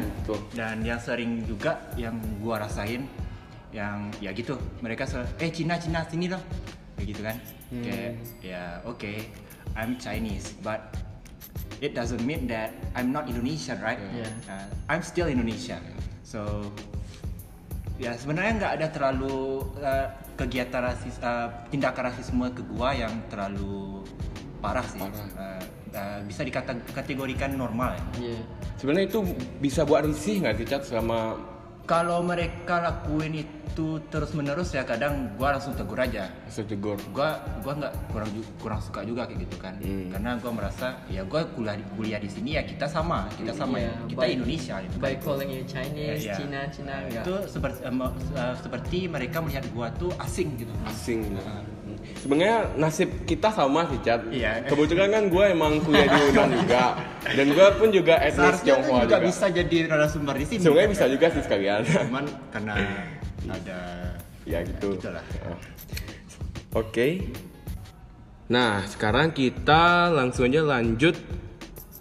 Dan 0.54 0.75
yang 0.84 1.00
sering 1.00 1.32
juga 1.44 1.72
yang 1.96 2.13
gua 2.38 2.62
rasain 2.62 3.10
yang 3.75 4.08
ya 4.24 4.32
gitu. 4.32 4.55
Mereka 4.79 5.03
sel- 5.03 5.27
eh 5.44 5.51
Cina 5.51 5.75
Cina 5.75 6.08
sini 6.08 6.32
dong 6.32 6.39
kayak 6.96 7.08
gitu 7.12 7.22
kan. 7.27 7.36
Kayak 7.75 8.12
ya 8.39 8.79
oke 8.88 9.12
I'm 9.75 10.00
Chinese 10.00 10.55
but 10.63 10.96
it 11.84 11.91
doesn't 11.91 12.24
mean 12.24 12.48
that 12.48 12.72
I'm 12.96 13.12
not 13.12 13.27
Indonesian 13.27 13.84
right? 13.84 14.00
Yeah. 14.15 14.32
Uh, 14.48 14.67
I'm 14.88 15.03
still 15.03 15.27
Indonesia. 15.27 15.75
So 16.24 16.72
ya 18.00 18.15
sebenarnya 18.15 18.63
nggak 18.63 18.74
ada 18.79 18.88
terlalu 18.96 19.67
uh, 19.84 20.08
kegiatan 20.39 20.84
rasis 20.84 21.20
uh, 21.20 21.51
tindakan 21.67 22.12
rasisme 22.15 22.48
ke 22.55 22.63
gua 22.72 22.96
yang 22.96 23.12
terlalu 23.27 24.08
parah 24.63 24.88
sih. 24.88 25.03
Parah. 25.03 25.27
Uh, 25.36 25.63
uh, 25.96 26.20
bisa 26.24 26.48
dikategorikan 26.48 27.55
normal 27.60 27.96
ya. 27.96 28.32
Iya. 28.32 28.39
Sebenarnya 28.75 29.08
itu 29.12 29.20
bisa 29.63 29.88
buat 29.88 30.03
risih 30.03 30.44
nggak 30.44 30.55
sih, 30.60 30.67
Cat, 30.67 30.84
selama 30.84 31.39
kalau 31.86 32.20
mereka 32.22 32.82
lakuin 32.82 33.39
itu 33.39 33.54
terus 34.08 34.32
menerus 34.32 34.72
ya 34.72 34.82
kadang 34.82 35.36
gua 35.36 35.54
langsung 35.54 35.75
tegur 35.75 36.00
aja 36.00 36.32
masuk 36.44 36.65
tegur? 36.65 36.98
gua 37.12 37.36
gua 37.60 37.75
nggak 37.75 37.94
kurang 38.10 38.30
kurang 38.58 38.80
suka 38.80 39.04
juga 39.04 39.27
kayak 39.27 39.44
gitu 39.44 39.58
kan 39.60 39.75
Hmm. 39.77 40.10
karena 40.10 40.39
gua 40.39 40.51
merasa 40.54 40.88
ya 41.08 41.22
gua 41.24 41.46
kuliah 41.48 41.75
kuliah 41.94 42.18
di 42.18 42.25
sini 42.25 42.56
ya 42.56 42.63
kita 42.63 42.88
sama 42.88 43.27
kita 43.32 43.51
sama 43.51 43.77
Iya, 43.77 43.92
ya 43.92 43.94
kita 44.08 44.22
by- 44.22 44.34
Indonesia 44.34 44.75
gitu 44.82 44.96
by 44.98 45.13
calling 45.20 45.50
you 45.51 45.63
Chinese 45.63 46.22
Ya, 46.22 46.32
ya. 46.32 46.36
Cina 46.36 46.62
Cina 46.70 46.94
Nah, 46.96 47.12
itu 47.12 47.34
seperti 47.46 47.80
eh, 47.84 48.56
seperti 48.58 48.98
mereka 49.06 49.38
melihat 49.39 49.65
gua 49.70 49.92
tuh 49.94 50.10
asing 50.18 50.56
gitu 50.56 50.72
Asing. 50.84 51.22
Sebenarnya 52.20 52.74
nasib 52.76 53.10
kita 53.30 53.54
sama 53.54 53.86
sih, 53.94 54.02
Cat. 54.02 54.26
Iya. 54.34 54.66
Kebetulan 54.66 55.14
kan 55.14 55.24
gue 55.30 55.46
emang 55.46 55.78
kuliah 55.86 56.10
di 56.10 56.22
Unan 56.34 56.50
juga, 56.66 56.86
dan 57.22 57.48
gue 57.54 57.68
pun 57.78 57.88
juga 57.94 58.18
etnis 58.18 58.66
Tionghoa 58.66 59.06
juga, 59.06 59.22
juga. 59.22 59.28
bisa 59.30 59.46
jadi 59.54 59.78
narasumber 59.86 60.36
di 60.42 60.46
sini 60.50 60.62
Sebenarnya 60.66 60.90
bisa 60.90 61.06
juga 61.06 61.26
sih 61.30 61.42
sekalian. 61.46 61.82
cuman 61.86 62.26
karena 62.50 62.74
ada 63.62 63.80
ya 64.46 64.60
gitu. 64.66 64.98
gitulah. 64.98 65.26
Oh. 65.46 65.60
Oke. 66.82 67.30
Nah, 68.50 68.86
sekarang 68.86 69.34
kita 69.34 70.10
langsung 70.10 70.46
aja 70.50 70.62
lanjut 70.62 71.18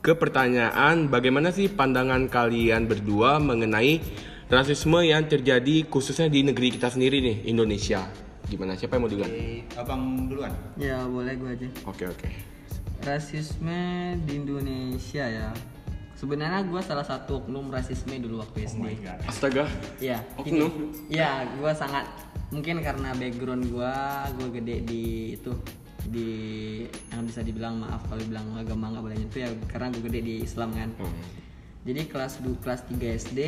ke 0.05 0.13
pertanyaan 0.13 1.09
bagaimana 1.09 1.49
sih 1.49 1.73
pandangan 1.73 2.29
kalian 2.29 2.85
berdua 2.85 3.41
mengenai 3.41 4.05
rasisme 4.53 5.01
yang 5.01 5.25
terjadi 5.25 5.89
khususnya 5.89 6.29
di 6.29 6.45
negeri 6.45 6.77
kita 6.77 6.93
sendiri 6.93 7.21
nih, 7.25 7.49
Indonesia. 7.49 8.05
Gimana? 8.45 8.77
Siapa 8.77 8.97
yang 8.97 9.03
mau 9.05 9.11
duluan? 9.11 9.31
Abang 9.75 10.03
duluan 10.29 10.53
ya 10.77 11.05
boleh 11.05 11.35
gue 11.35 11.51
aja 11.55 11.69
Oke, 11.87 12.05
oke. 12.07 12.29
rasisme 13.03 13.81
di 14.25 14.33
Indonesia 14.39 15.25
ya 15.25 15.49
sebenarnya 16.15 16.65
gue 16.65 16.81
salah 16.81 17.05
satu 17.05 17.45
oknum 17.45 17.69
rasisme 17.69 18.17
dulu 18.17 18.41
waktu 18.41 18.65
SD 18.65 18.81
oh 18.81 18.87
my 18.87 18.97
god 19.03 19.19
Astaga. 19.29 19.65
Iya, 19.99 20.19
Oknum? 20.41 20.73
Iya, 21.11 21.45
gua 21.59 21.75
sangat 21.77 22.07
mungkin 22.49 22.81
karena 22.81 23.13
background 23.13 23.69
gua, 23.69 24.25
gua 24.33 24.49
gede 24.49 24.87
di 24.87 25.35
itu 25.37 25.53
di 26.05 26.29
yang 27.11 27.25
bisa 27.25 27.41
dibilang 27.41 27.81
maaf 27.81 28.05
kalau 28.09 28.21
bilang 28.25 28.47
agama 28.55 28.93
nggak 28.93 29.05
boleh 29.05 29.19
itu 29.21 29.37
ya 29.43 29.49
karena 29.69 29.89
gua 29.93 30.03
gede 30.09 30.21
di 30.23 30.35
Islam 30.41 30.71
kan. 30.73 30.91
Hmm. 30.97 31.25
Jadi 31.85 32.01
kelas 32.09 32.41
du, 32.41 32.57
kelas 32.65 32.89
3 32.89 32.97
SD, 33.21 33.41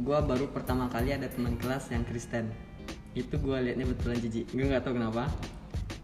gua 0.00 0.24
baru 0.24 0.48
pertama 0.48 0.88
kali 0.88 1.12
ada 1.12 1.28
teman 1.28 1.60
kelas 1.60 1.92
yang 1.92 2.08
Kristen. 2.08 2.48
Itu 3.14 3.34
gua 3.40 3.60
liatnya 3.60 3.86
betulan 3.88 4.16
jijik. 4.20 4.52
Gue 4.52 4.66
nggak 4.68 4.84
tahu 4.84 4.96
kenapa. 4.96 5.24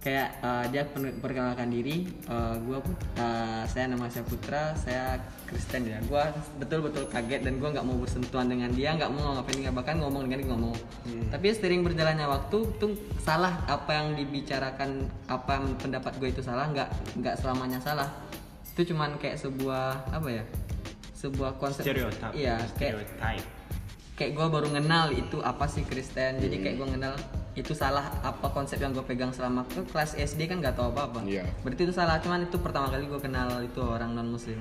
Kayak 0.05 0.37
eh, 0.45 0.65
dia 0.69 0.83
perkenalkan 1.21 1.73
diri, 1.73 2.05
eh, 2.29 2.55
gua 2.69 2.77
put- 2.85 3.05
eh, 3.17 3.65
saya 3.65 3.89
nama 3.89 4.05
saya 4.13 4.21
Putra, 4.29 4.77
saya 4.77 5.17
Kristen 5.49 5.89
ya. 5.89 5.97
Gua 6.05 6.29
betul-betul 6.61 7.09
kaget 7.09 7.41
dan 7.41 7.57
gua 7.57 7.73
nggak 7.73 7.87
mau 7.89 7.97
bersentuhan 7.97 8.53
dengan 8.53 8.69
dia, 8.77 8.93
nggak 8.93 9.09
mau 9.09 9.41
ngapain 9.41 9.65
nggak 9.65 9.73
bahkan 9.73 9.97
ngomong 10.05 10.29
dengan 10.29 10.39
dia 10.45 10.49
nggak 10.53 10.63
mau. 10.63 10.77
Tapi 11.33 11.47
sering 11.57 11.81
berjalannya 11.81 12.29
waktu, 12.29 12.59
tuh 12.77 12.93
salah 13.25 13.65
apa 13.65 13.91
yang 13.97 14.13
dibicarakan, 14.13 15.09
apa 15.25 15.51
yang 15.57 15.73
pendapat 15.81 16.13
gue 16.21 16.29
itu 16.37 16.43
salah, 16.45 16.69
nggak 16.69 16.89
nggak 17.17 17.35
selamanya 17.41 17.81
salah. 17.81 18.13
Itu 18.77 18.93
cuman 18.93 19.17
kayak 19.17 19.41
sebuah 19.41 20.13
apa 20.13 20.29
ya? 20.29 20.45
sebuah 21.25 21.57
konsep 21.57 21.89
stereotip 21.89 22.37
iya 22.37 22.61
kayak 22.77 23.01
stereotype 23.01 23.47
kayak 24.15 24.33
gue 24.33 24.47
baru 24.47 24.69
kenal 24.71 25.11
itu 25.11 25.43
apa 25.43 25.67
sih 25.67 25.83
Kristen. 25.83 26.39
Jadi 26.39 26.57
kayak 26.61 26.77
gue 26.79 26.89
kenal 26.91 27.15
itu 27.55 27.71
salah 27.71 28.11
apa 28.27 28.51
konsep 28.51 28.83
yang 28.83 28.91
gue 28.91 29.07
pegang 29.07 29.31
selama 29.31 29.63
ke 29.71 29.87
kelas 29.87 30.19
SD 30.19 30.51
kan 30.51 30.59
nggak 30.59 30.75
tahu 30.75 30.91
apa 30.91 31.07
apa 31.07 31.19
Iya. 31.23 31.47
berarti 31.63 31.87
itu 31.87 31.95
salah 31.95 32.19
cuman 32.19 32.51
itu 32.51 32.59
pertama 32.59 32.91
kali 32.91 33.07
gue 33.07 33.21
kenal 33.23 33.63
itu 33.63 33.79
orang 33.79 34.11
non 34.11 34.27
muslim 34.27 34.59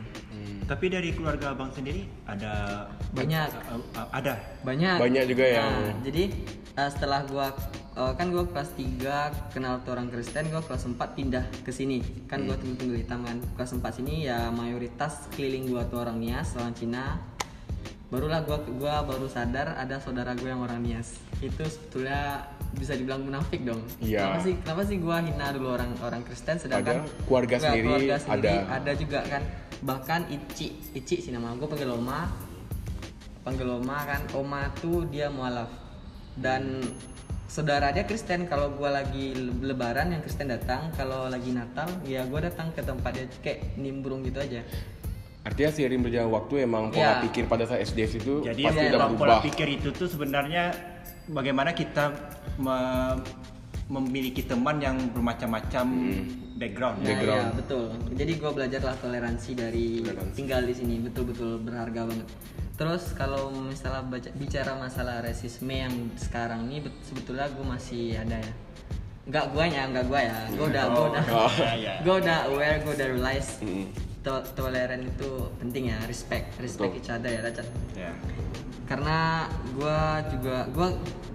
tapi 0.64 0.88
dari 0.88 1.12
keluarga 1.12 1.52
abang 1.52 1.74
sendiri 1.74 2.08
ada 2.24 2.86
Banyak. 3.14 3.50
Uh, 3.68 3.82
uh, 4.00 4.08
ada. 4.10 4.40
Banyak. 4.64 4.98
Banyak 4.98 5.24
juga 5.28 5.46
yang- 5.46 5.70
Nah, 5.70 5.94
jadi 6.02 6.24
uh, 6.80 6.90
setelah 6.90 7.22
gua 7.28 7.52
uh, 7.94 8.14
kan 8.16 8.32
gua 8.32 8.48
kelas 8.48 8.72
3 8.74 9.54
kenal 9.54 9.84
tuh 9.84 9.94
orang 9.94 10.08
Kristen 10.10 10.50
gua 10.50 10.64
kelas 10.64 10.88
4 10.88 10.98
pindah 11.14 11.46
ke 11.62 11.70
sini. 11.70 12.00
Kan 12.26 12.48
gua 12.48 12.56
tunggu 12.56 12.80
tunggu 12.80 12.96
hitam 12.96 13.22
kan. 13.22 13.38
Kelas 13.54 13.76
4 13.76 14.00
sini 14.02 14.26
ya 14.26 14.50
mayoritas 14.50 15.28
keliling 15.36 15.68
gua 15.70 15.84
tuh 15.86 16.02
orang 16.02 16.18
Nias 16.18 16.56
orang 16.56 16.74
Cina 16.74 17.20
barulah 18.14 18.46
gua 18.46 18.62
gua 18.78 19.02
baru 19.02 19.26
sadar 19.26 19.74
ada 19.74 19.98
saudara 19.98 20.38
gue 20.38 20.46
yang 20.46 20.62
orang 20.62 20.86
Nias. 20.86 21.18
Itu 21.42 21.66
sebetulnya 21.66 22.46
bisa 22.78 22.94
dibilang 22.94 23.26
munafik 23.26 23.66
dong. 23.66 23.82
Iya. 23.98 24.30
kenapa 24.30 24.40
sih 24.40 24.54
kenapa 24.62 24.82
sih 24.86 24.98
gua 25.02 25.18
hina 25.18 25.50
dulu 25.50 25.74
orang 25.74 25.98
orang 25.98 26.22
Kristen 26.22 26.62
sedangkan 26.62 27.02
Ada 27.02 27.26
keluarga 27.26 27.56
sendiri, 27.58 27.86
keluarga 27.90 28.16
sendiri 28.22 28.54
ada. 28.54 28.78
ada 28.78 28.92
juga 28.94 29.20
kan. 29.26 29.42
Bahkan 29.82 30.22
Ici 30.30 30.68
Ici 30.94 31.16
sih 31.20 31.32
nama 31.34 31.58
gue 31.58 31.66
panggil 31.66 31.90
Oma. 31.90 32.30
Panggil 33.42 33.66
Oma 33.68 33.98
kan. 34.06 34.22
Oma 34.38 34.70
tuh 34.78 35.10
dia 35.10 35.34
mualaf. 35.34 35.74
Dan 36.38 36.86
saudara 37.50 37.90
dia 37.90 38.06
Kristen. 38.06 38.46
Kalau 38.46 38.78
gua 38.78 38.94
lagi 38.94 39.34
le- 39.34 39.74
lebaran 39.74 40.14
yang 40.14 40.22
Kristen 40.22 40.54
datang 40.54 40.94
kalau 40.94 41.26
lagi 41.28 41.50
Natal 41.50 41.90
ya 42.06 42.30
gua 42.30 42.46
datang 42.46 42.70
ke 42.72 42.86
tempat 42.86 43.12
dia 43.18 43.26
kayak 43.42 43.74
nimbrung 43.76 44.22
gitu 44.22 44.38
aja 44.38 44.62
Artinya 45.44 45.70
seiring 45.70 46.02
berjalan 46.02 46.30
waktu 46.30 46.54
emang 46.62 46.88
pola 46.88 47.04
Iya. 47.14 47.22
pikir 47.22 47.44
pada 47.46 47.64
saat 47.64 47.84
SDS 47.84 48.18
itu 48.18 48.40
Jadi 48.42 48.64
pasti 48.64 48.80
iya, 48.80 48.90
udah 48.90 48.98
pola, 48.98 49.08
berubah. 49.10 49.20
pola 49.20 49.36
pikir 49.42 49.68
itu 49.70 49.90
tuh 49.92 50.08
sebenarnya 50.08 50.72
bagaimana 51.28 51.72
kita 51.72 52.16
me- 52.58 53.20
memiliki 53.86 54.42
teman 54.42 54.80
yang 54.80 54.96
bermacam-macam 55.12 55.86
background. 56.56 56.98
Nah, 56.98 57.08
Background. 57.10 57.44
iya, 57.44 57.52
betul. 57.54 57.84
Jadi 58.14 58.32
gue 58.34 58.52
belajarlah 58.54 58.96
toleransi 58.98 59.52
dari 59.54 59.88
Toleransi. 60.00 60.34
tinggal 60.34 60.62
di 60.62 60.74
sini 60.74 60.96
betul-betul 61.02 61.60
berharga 61.60 62.02
banget. 62.06 62.28
Terus 62.74 63.12
kalau 63.12 63.52
misalnya 63.52 64.02
baca, 64.02 64.30
bicara 64.32 64.72
masalah 64.74 65.20
rasisme 65.20 65.70
yang 65.70 65.92
sekarang 66.16 66.66
ini 66.66 66.80
bet- 66.82 67.04
sebetulnya 67.04 67.52
gue 67.52 67.66
masih 67.68 68.16
ada 68.16 68.40
ya. 68.40 68.54
Enggak 69.24 69.46
gue 69.50 69.64
ya, 69.68 69.82
enggak 69.86 70.06
gue 70.06 70.20
ya. 70.22 70.36
Gue 70.50 70.66
udah, 70.66 70.84
gue 70.90 71.06
udah, 71.10 71.24
Oh, 71.30 71.52
iya, 71.60 71.74
iya. 71.76 71.94
gue 72.00 72.16
udah 72.18 72.38
aware, 72.48 72.78
gue 72.80 72.94
udah 72.94 73.08
realize 73.10 73.50
Mm. 73.60 73.88
To- 74.24 74.48
toleran 74.54 75.04
itu 75.04 75.30
penting 75.58 75.88
ya, 75.88 76.00
respect, 76.04 76.56
respect 76.58 76.92
Betul. 76.92 77.00
each 77.00 77.12
other 77.12 77.28
ya, 77.28 77.40
Racan 77.42 77.68
Ya. 77.94 78.12
karena 78.84 79.48
gua 79.74 80.00
juga 80.26 80.66
gua 80.70 80.90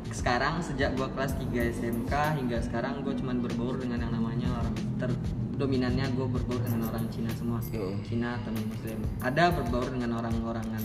sekarang 0.09 0.59
sejak 0.59 0.93
gua 0.95 1.09
kelas 1.11 1.37
3 1.37 1.69
SMK 1.71 2.13
hingga 2.35 2.59
sekarang 2.59 3.01
gua 3.01 3.13
cuman 3.13 3.41
berbaur 3.41 3.77
dengan 3.77 4.01
yang 4.01 4.13
namanya 4.13 4.49
orang 4.55 4.73
ter 4.97 5.11
dominannya 5.55 6.07
gue 6.13 6.23
berbaur 6.25 6.63
dengan 6.63 6.87
orang 6.87 7.11
Cina 7.11 7.27
semua 7.31 7.59
Hmm. 7.59 7.99
Cina 8.01 8.39
atau 8.39 8.55
Muslim 8.55 8.99
ada 9.19 9.51
berbaur 9.51 9.91
dengan 9.91 10.15
orang-orangan 10.15 10.83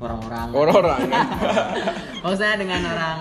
orang-orang 0.00 0.48
Orang-orang 0.50 1.00
maksudnya 2.24 2.56
dengan 2.56 2.80
orang 2.88 3.18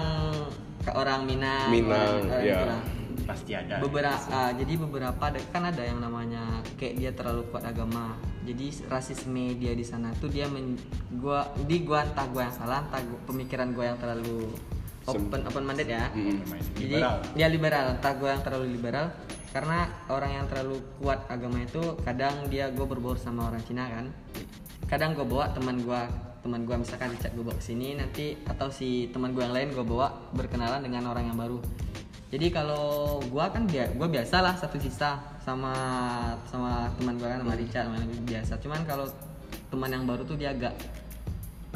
orang 0.90 1.20
Minang 1.24 1.68
Minang, 1.70 1.92
orang- 1.92 2.24
orang 2.24 2.40
iya. 2.42 2.56
itulah. 2.58 2.82
Pasti 3.24 3.52
ada. 3.52 3.80
beberapa 3.80 4.20
jadi 4.54 4.74
beberapa 4.76 5.22
ada- 5.24 5.48
kan 5.50 5.64
ada 5.66 5.80
yang 5.80 5.98
namanya 5.98 6.60
kayak 6.76 6.94
dia 6.96 7.12
terlalu 7.12 7.48
kuat 7.48 7.64
agama 7.64 8.16
jadi 8.44 8.68
rasisme 8.88 9.56
dia 9.56 9.72
di 9.72 9.82
sana 9.82 10.12
tuh 10.14 10.28
dia 10.28 10.46
men, 10.46 10.76
gua 11.16 11.48
di 11.64 11.82
gua 11.82 12.04
entah 12.04 12.28
gua 12.28 12.48
yang 12.48 12.56
salah 12.56 12.84
entah 12.84 13.00
gua, 13.00 13.20
pemikiran 13.26 13.72
gua 13.72 13.86
yang 13.90 13.98
terlalu 13.98 14.52
open 15.04 15.42
open 15.44 15.64
minded 15.64 15.88
ya 15.88 16.08
Mm. 16.10 16.44
jadi 16.74 16.96
Liberal. 17.00 17.18
dia 17.34 17.48
liberal 17.48 17.86
entah 17.92 18.14
gua 18.16 18.30
yang 18.32 18.42
terlalu 18.42 18.68
liberal 18.72 19.06
karena 19.52 19.80
orang 20.08 20.32
yang 20.34 20.46
terlalu 20.48 20.82
kuat 20.98 21.24
agama 21.28 21.62
itu 21.62 21.78
kadang 22.02 22.50
dia 22.50 22.74
gue 22.74 22.82
berbaur 22.84 23.16
sama 23.16 23.46
orang 23.46 23.62
Cina 23.62 23.86
kan 23.86 24.10
kadang 24.90 25.14
gue 25.14 25.22
bawa 25.22 25.54
teman 25.54 25.78
gua 25.80 26.10
teman 26.42 26.66
gua 26.66 26.76
misalkan 26.76 27.14
chat 27.16 27.32
gue 27.32 27.40
bawa 27.40 27.54
ke 27.56 27.64
sini 27.64 27.94
nanti 27.94 28.34
atau 28.44 28.68
si 28.68 29.14
teman 29.14 29.30
gua 29.32 29.46
yang 29.46 29.54
lain 29.54 29.70
gue 29.72 29.86
bawa 29.86 30.10
berkenalan 30.34 30.82
dengan 30.82 31.06
orang 31.06 31.30
yang 31.30 31.38
baru 31.38 31.62
jadi 32.34 32.50
kalau 32.50 33.22
gua 33.30 33.54
kan 33.54 33.70
dia 33.70 33.86
gua 33.94 34.10
biasa 34.10 34.42
lah 34.42 34.58
satu 34.58 34.82
sisa 34.82 35.22
sama 35.46 35.74
sama 36.50 36.90
teman 36.98 37.22
gua 37.22 37.38
kan 37.38 37.40
sama 37.46 37.54
Richard 37.54 37.86
sama 37.86 37.98
yang 38.02 38.26
biasa 38.26 38.54
cuman 38.58 38.82
kalau 38.90 39.06
teman 39.70 39.90
yang 39.94 40.04
baru 40.10 40.26
tuh 40.26 40.34
dia 40.34 40.50
agak 40.50 40.74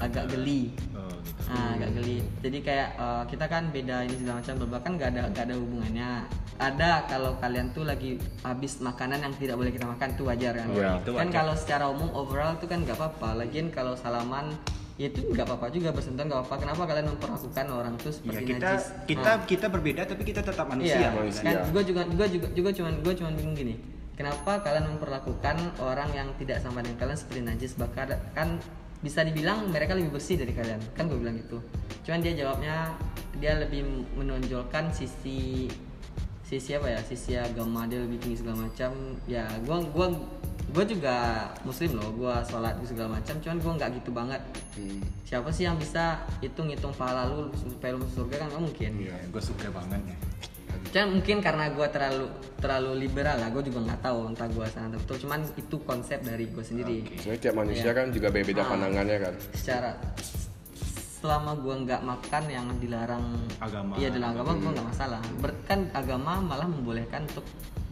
agak 0.01 0.29
geli 0.33 0.73
Oh, 0.93 1.09
gitu. 1.25 1.41
Nah, 1.49 1.73
agak 1.77 1.89
geli. 1.97 2.17
Jadi 2.43 2.57
kayak 2.61 2.89
eh, 2.97 3.23
kita 3.29 3.45
kan 3.49 3.63
beda 3.69 3.95
ini 4.05 4.15
segala 4.19 4.41
macam 4.41 4.55
berbagai 4.61 4.83
kan 4.83 4.91
nggak 4.97 5.09
ada 5.13 5.21
nggak 5.31 5.45
ada 5.47 5.55
hubungannya. 5.55 6.09
Ada 6.57 6.89
kalau 7.05 7.31
kalian 7.37 7.67
tuh 7.69 7.85
lagi 7.85 8.17
habis 8.41 8.81
makanan 8.81 9.21
yang 9.21 9.33
tidak 9.37 9.55
boleh 9.61 9.71
kita 9.71 9.85
makan 9.85 10.09
itu 10.17 10.23
wajar 10.25 10.53
kan. 10.57 10.67
Iya, 10.73 10.91
itu 11.05 11.11
kan 11.13 11.27
wajar. 11.29 11.35
kalau 11.37 11.53
secara 11.53 11.85
umum 11.89 12.09
overall 12.17 12.57
tuh 12.57 12.67
kan 12.67 12.81
nggak 12.81 12.97
apa-apa. 12.97 13.29
Lagian 13.45 13.69
kalau 13.69 13.93
salaman 13.93 14.57
ya 14.97 15.07
itu 15.07 15.21
nggak 15.23 15.45
apa-apa 15.45 15.69
juga 15.69 15.93
bersentuhan 15.93 16.25
nggak 16.25 16.41
apa-apa. 16.41 16.55
Kenapa 16.57 16.81
kalian 16.83 17.07
memperlakukan 17.07 17.65
orang 17.69 17.93
tuh 17.97 18.09
Ya, 18.09 18.17
seperti 18.17 18.43
kita 18.49 18.67
najis? 18.67 18.85
kita 19.05 19.31
Nah. 19.31 19.45
kita 19.45 19.65
berbeda 19.69 20.01
tapi 20.03 20.23
kita 20.23 20.41
tetap 20.41 20.65
manusia. 20.65 20.97
Iya, 20.97 21.09
manusia. 21.13 21.43
kan 21.43 21.55
gue 21.69 21.83
juga 21.85 22.01
juga 22.03 22.25
juga 22.25 22.47
juga 22.51 22.69
cuman 22.73 22.93
gue 22.99 23.13
cuman 23.13 23.33
bingung 23.33 23.55
gini. 23.55 23.75
Kenapa 24.13 24.51
kalian 24.59 24.89
memperlakukan 24.91 25.55
orang 25.77 26.09
yang 26.11 26.27
tidak 26.35 26.57
sama 26.59 26.81
dengan 26.81 26.97
kalian 26.97 27.15
seperti 27.15 27.41
najis? 27.43 27.71
Bahkan 27.77 28.07
kan 28.33 28.57
bisa 28.97 29.21
dibilang 29.21 29.69
mereka 29.69 29.93
lebih 29.93 30.09
bersih 30.11 30.35
dari 30.35 30.51
kalian. 30.51 30.81
Kan 30.97 31.05
gue 31.05 31.21
bilang 31.21 31.37
gitu. 31.37 31.61
Cuman 32.01 32.19
dia 32.19 32.33
jawabnya 32.33 32.97
dia 33.37 33.53
lebih 33.55 33.85
menonjolkan 34.17 34.89
sisi 34.89 35.69
sisi 36.41 36.73
apa 36.73 36.89
ya? 36.89 36.99
Sisi 36.99 37.37
agama 37.37 37.85
dia 37.85 38.01
lebih 38.01 38.17
tinggi 38.17 38.41
segala 38.41 38.65
macam. 38.65 38.91
Ya, 39.29 39.45
gua 39.61 39.85
gua 39.85 40.07
gue 40.67 40.83
juga 40.85 41.15
muslim 41.63 41.95
loh, 41.95 42.11
gua 42.13 42.43
sholat 42.43 42.75
segala 42.83 43.17
macam. 43.17 43.35
Cuman 43.39 43.57
gue 43.57 43.71
nggak 43.79 43.89
gitu 43.97 44.09
banget. 44.11 44.41
Hmm. 44.75 44.99
Siapa 45.23 45.49
sih 45.49 45.63
yang 45.63 45.75
bisa 45.75 46.19
hitung 46.39 46.67
hitung 46.67 46.91
pahala 46.91 47.27
lu 47.27 47.47
supaya 47.53 47.95
lu 47.95 48.03
surga 48.07 48.43
kan 48.43 48.47
nggak 48.51 48.63
mungkin. 48.63 48.91
Iya, 48.99 49.15
gue 49.27 49.41
suka 49.41 49.71
banget 49.71 50.01
ya. 50.03 50.17
Cuman 50.87 51.19
mungkin 51.19 51.37
karena 51.39 51.65
gue 51.71 51.87
terlalu 51.89 52.25
terlalu 52.59 52.91
liberal 53.01 53.37
lah, 53.37 53.49
gue 53.49 53.63
juga 53.63 53.79
nggak 53.81 54.01
tahu 54.01 54.19
entah 54.27 54.47
gue 54.47 54.65
sana 54.67 54.87
atau 54.89 54.99
betul. 54.99 55.17
Cuman 55.23 55.39
itu 55.55 55.75
konsep 55.81 56.19
dari 56.21 56.45
gue 56.47 56.63
sendiri. 56.63 56.97
Sebenarnya 57.15 57.41
tiap 57.41 57.55
manusia 57.55 57.89
Iya. 57.89 57.97
kan 57.97 58.05
juga 58.11 58.27
beda-beda 58.29 58.61
Ah. 58.61 58.67
pandangannya 58.67 59.17
kan. 59.23 59.33
Secara 59.55 59.91
selama 61.17 61.51
gue 61.57 61.75
nggak 61.81 62.01
makan 62.03 62.43
yang 62.45 62.67
dilarang 62.77 63.25
Agama. 63.57 63.97
iya 63.97 64.13
dalam 64.13 64.31
agama 64.31 64.51
gue 64.53 64.69
nggak 64.69 64.87
masalah. 64.87 65.19
Ber- 65.41 65.59
kan 65.65 65.89
agama 65.91 66.37
malah 66.39 66.67
membolehkan 66.69 67.25
untuk 67.25 67.43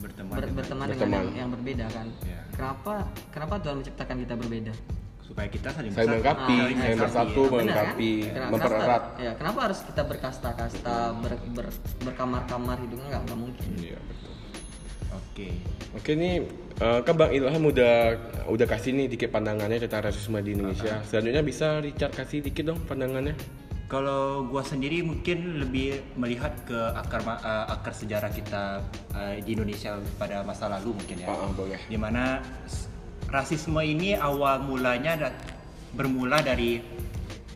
Berteman 0.05 0.31
ber- 0.31 0.41
dengan- 0.41 0.55
berteman 0.55 0.85
dengan 0.85 0.95
Berteman. 0.95 1.17
yang, 1.17 1.35
yang 1.35 1.49
berbeda 1.51 1.85
kan. 1.89 2.07
Iya. 2.21 2.39
Kenapa 2.51 2.93
kenapa 3.29 3.53
Tuhan 3.59 3.75
menciptakan 3.77 4.15
kita 4.21 4.35
berbeda? 4.35 4.73
supaya 5.25 5.49
kita 5.49 5.67
saling 5.67 5.89
Saya 5.89 6.05
melengkapi, 6.07 6.53
Ah, 6.55 6.67
saya 6.69 6.85
iya. 6.85 7.01
bersatu, 7.01 7.41
Benar 7.41 7.49
kan? 7.49 7.57
melengkapi, 7.57 8.11
Kenapa- 8.23 8.51
mempererat. 8.53 9.03
Ya, 9.17 9.31
kenapa 9.33 9.59
harus 9.59 9.79
kita 9.81 10.01
berkasta-kasta, 10.05 10.95
ber, 11.17 11.33
ber- 11.51 11.75
berkamar-kamar 11.99 12.77
hidupnya 12.79 13.07
nggak 13.09 13.23
nggak 13.25 13.39
mungkin. 13.39 13.69
Iya 13.75 13.97
betul. 13.99 14.31
Oke. 15.11 15.47
Oke 15.93 16.11
nih 16.13 16.33
eh, 16.75 16.99
kan 17.01 17.15
Bang 17.15 17.31
Ilham 17.31 17.63
udah 17.63 17.95
udah 18.45 18.67
kasih 18.67 18.93
nih 18.93 19.07
dikit 19.09 19.31
pandangannya 19.31 19.81
tentang 19.81 20.05
rasisme 20.05 20.37
di 20.39 20.53
Indonesia. 20.53 21.01
Selanjutnya 21.01 21.41
bisa 21.41 21.67
Richard 21.79 22.13
kasih 22.13 22.39
dikit 22.41 22.63
dong 22.63 22.79
pandangannya. 22.81 23.33
Kalau 23.85 24.49
gua 24.49 24.65
sendiri 24.65 25.05
mungkin 25.05 25.61
lebih 25.61 26.01
melihat 26.17 26.57
ke 26.65 26.79
akar 26.97 27.21
eh, 27.21 27.65
akar 27.69 27.93
sejarah 27.93 28.33
kita 28.33 28.81
eh, 29.13 29.45
di 29.45 29.53
Indonesia 29.53 30.01
pada 30.17 30.41
masa 30.41 30.65
lalu 30.65 30.97
mungkin 30.97 31.21
ya. 31.21 31.29
Ah, 31.29 31.49
boleh. 31.53 31.77
Di 31.85 31.97
mana 31.97 32.41
rasisme 33.29 33.81
ini 33.81 34.17
awal 34.17 34.65
mulanya 34.65 35.29
bermula 35.93 36.41
dari 36.41 36.81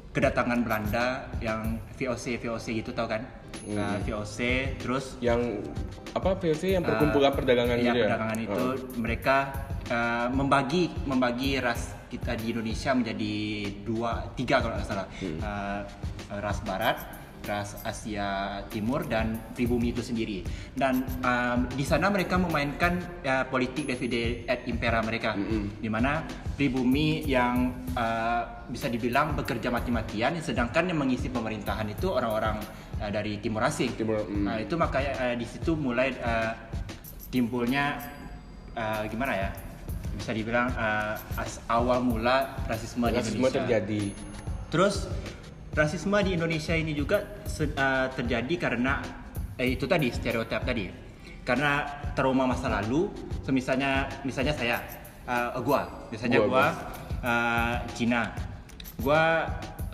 kedatangan 0.10 0.66
Belanda 0.66 1.30
yang 1.42 1.78
VOC 1.98 2.38
VOC 2.42 2.66
gitu 2.82 2.94
tau 2.94 3.10
kan? 3.10 3.26
Hmm. 3.66 3.76
Nah, 3.76 3.96
VOC 4.02 4.38
terus 4.78 5.18
Yang 5.22 5.66
apa 6.14 6.38
VOC 6.38 6.78
yang 6.78 6.84
perkumpulan 6.86 7.34
perdagangan 7.34 7.78
Iya, 7.78 7.86
gitu 7.86 7.98
ya? 7.98 8.06
perdagangan 8.06 8.40
itu 8.40 8.62
Ah. 8.66 8.74
mereka 8.98 9.38
uh, 9.90 10.28
membagi 10.30 10.90
membagi 11.06 11.58
ras 11.62 11.94
kita 12.10 12.36
di 12.36 12.52
Indonesia 12.52 12.92
menjadi 12.98 13.36
dua 13.86 14.34
tiga 14.34 14.60
kalau 14.60 14.76
nggak 14.76 14.90
salah 14.90 15.08
Hmm. 15.22 15.38
Uh, 15.40 15.82
ras 16.42 16.60
Barat 16.66 16.98
ras 17.40 17.80
Asia 17.88 18.62
Timur 18.68 19.08
dan 19.08 19.40
pribumi 19.56 19.96
itu 19.96 20.04
sendiri 20.04 20.44
dan 20.76 21.08
um, 21.24 21.72
di 21.72 21.88
sana 21.88 22.12
mereka 22.12 22.36
memainkan 22.36 23.00
uh, 23.24 23.48
politik 23.48 23.88
divide 23.88 24.44
et 24.44 24.68
impera 24.68 25.00
mereka 25.00 25.34
Hmm. 25.40 25.72
di 25.80 25.88
mana 25.88 26.20
pribumi 26.60 27.24
yang 27.24 27.88
uh, 27.96 28.68
bisa 28.68 28.92
dibilang 28.92 29.40
bekerja 29.40 29.72
mati-matian 29.72 30.36
sedangkan 30.44 30.92
yang 30.92 31.00
mengisi 31.00 31.32
pemerintahan 31.32 31.88
itu 31.88 32.12
orang-orang 32.12 32.60
uh, 33.00 33.10
dari 33.10 33.40
timur 33.40 33.64
asing 33.64 33.96
Timur, 33.96 34.28
hmm. 34.28 34.44
Nah, 34.46 34.58
itu 34.60 34.76
makanya 34.76 35.12
eh, 35.32 35.36
di 35.40 35.48
situ 35.48 35.74
mulai 35.80 36.12
eh, 36.12 36.52
timbulnya 37.32 38.04
eh, 38.76 39.04
gimana 39.08 39.34
ya 39.34 39.50
bisa 40.20 40.36
dibilang 40.36 40.68
eh, 40.70 41.16
as- 41.40 41.64
awal 41.66 42.04
mula 42.04 42.60
rasisme, 42.68 43.08
di 43.08 43.16
Rasisme 43.16 43.40
Indonesia. 43.40 43.58
terjadi. 43.64 44.04
Terus 44.70 44.96
rasisme 45.72 46.18
di 46.22 46.32
Indonesia 46.36 46.76
ini 46.76 46.92
juga 46.92 47.24
eh, 47.58 48.08
terjadi 48.12 48.54
karena 48.60 49.00
eh, 49.56 49.74
itu 49.74 49.88
tadi 49.88 50.12
stereotip 50.12 50.62
tadi. 50.62 50.86
Karena 51.42 51.82
trauma 52.14 52.46
masa 52.46 52.70
lalu, 52.70 53.10
semisalnya 53.42 54.06
misalnya 54.22 54.54
saya 54.54 54.78
eh, 55.24 55.50
gua, 55.64 55.88
biasanya 56.12 56.38
Gua, 56.44 56.48
gua, 56.52 56.66
eh, 57.24 57.76
Cina. 57.96 58.30
Gua 59.00 59.48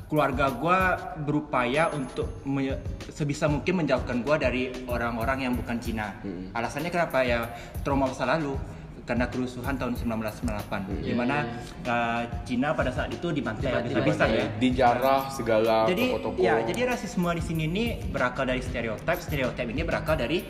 keluarga 0.05 0.49
gua 0.49 0.77
berupaya 1.17 1.89
untuk 1.89 2.41
me- 2.43 2.77
sebisa 3.09 3.45
mungkin 3.45 3.85
menjauhkan 3.85 4.21
gua 4.21 4.35
dari 4.35 4.73
orang-orang 4.85 5.45
yang 5.45 5.53
bukan 5.53 5.77
Cina. 5.77 6.17
Hmm. 6.21 6.49
Alasannya 6.51 6.89
kenapa 6.89 7.21
ya 7.21 7.45
trauma 7.81 8.09
masa 8.09 8.25
lalu 8.25 8.57
karena 9.05 9.29
kerusuhan 9.29 9.75
tahun 9.75 9.93
1998 9.95 10.65
Hmm. 10.81 10.97
di 10.99 11.13
mana 11.13 11.45
uh, 11.83 12.25
Cina 12.41 12.73
pada 12.73 12.89
saat 12.89 13.09
itu 13.09 13.29
dibantai 13.29 13.69
Dibantai. 13.69 13.77
habis-habisan 13.85 14.27
ya. 14.31 14.45
Dijarah 14.57 15.21
segala 15.29 15.85
Jadi 15.85 16.03
toko-toko. 16.09 16.39
ya, 16.39 16.55
jadi 16.63 16.81
rasisme 16.87 17.29
di 17.31 17.43
sini 17.43 17.63
ini 17.65 17.85
berakal 18.03 18.43
dari 18.43 18.59
stereotip, 18.59 19.17
stereotip 19.19 19.61
ini 19.63 19.81
berakal 19.81 20.15
dari 20.15 20.41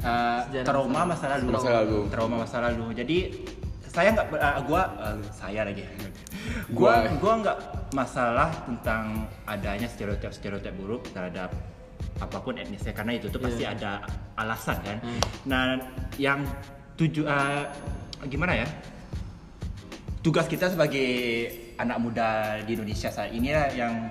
uh, 0.00 0.42
Sejarah 0.44 0.66
trauma 0.66 1.00
masa- 1.04 1.30
lalu. 1.30 1.46
masa 1.48 1.70
lalu. 1.72 1.98
Trauma 2.08 2.36
masa 2.36 2.56
lalu. 2.60 2.84
Jadi 2.92 3.18
saya 3.84 4.08
nggak 4.10 4.26
uh, 4.32 4.60
gua 4.64 4.82
uh, 4.98 5.18
saya 5.30 5.62
lagi. 5.62 5.86
gua 6.76 7.06
Gua. 7.16 7.32
nggak 7.38 7.58
masalah 7.92 8.50
tentang 8.66 9.14
adanya 9.44 9.86
stereotip-stereotip 9.86 10.74
buruk 10.74 11.06
terhadap 11.08 11.54
apa 12.18 12.38
pun 12.38 12.56
etnisnya 12.56 12.90
karena 12.90 13.14
itu 13.14 13.28
tuh 13.28 13.38
pasti 13.38 13.62
Iya. 13.62 13.78
ada 13.78 13.92
alasan 14.34 14.74
kan. 14.80 14.98
Hmm. 14.98 15.20
Nah, 15.44 15.64
yang 16.16 16.42
tuju 16.94 17.24
uh, 17.24 17.64
gimana 18.26 18.62
ya? 18.62 18.68
tugas 20.22 20.46
kita 20.46 20.70
sebagai 20.70 21.10
anak 21.82 21.98
muda 21.98 22.28
di 22.62 22.78
Indonesia 22.78 23.10
saat 23.10 23.34
ini 23.34 23.50
lah 23.50 23.74
yang 23.74 24.06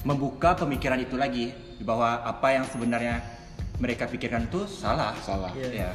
membuka 0.00 0.56
pemikiran 0.56 0.96
itu 0.96 1.14
lagi 1.20 1.52
bahwa 1.84 2.24
apa 2.24 2.56
yang 2.56 2.64
sebenarnya 2.64 3.20
mereka 3.76 4.08
pikirkan 4.08 4.48
itu 4.48 4.64
salah. 4.64 5.12
Salah. 5.20 5.52
Iya. 5.52 5.68
Ya. 5.84 5.90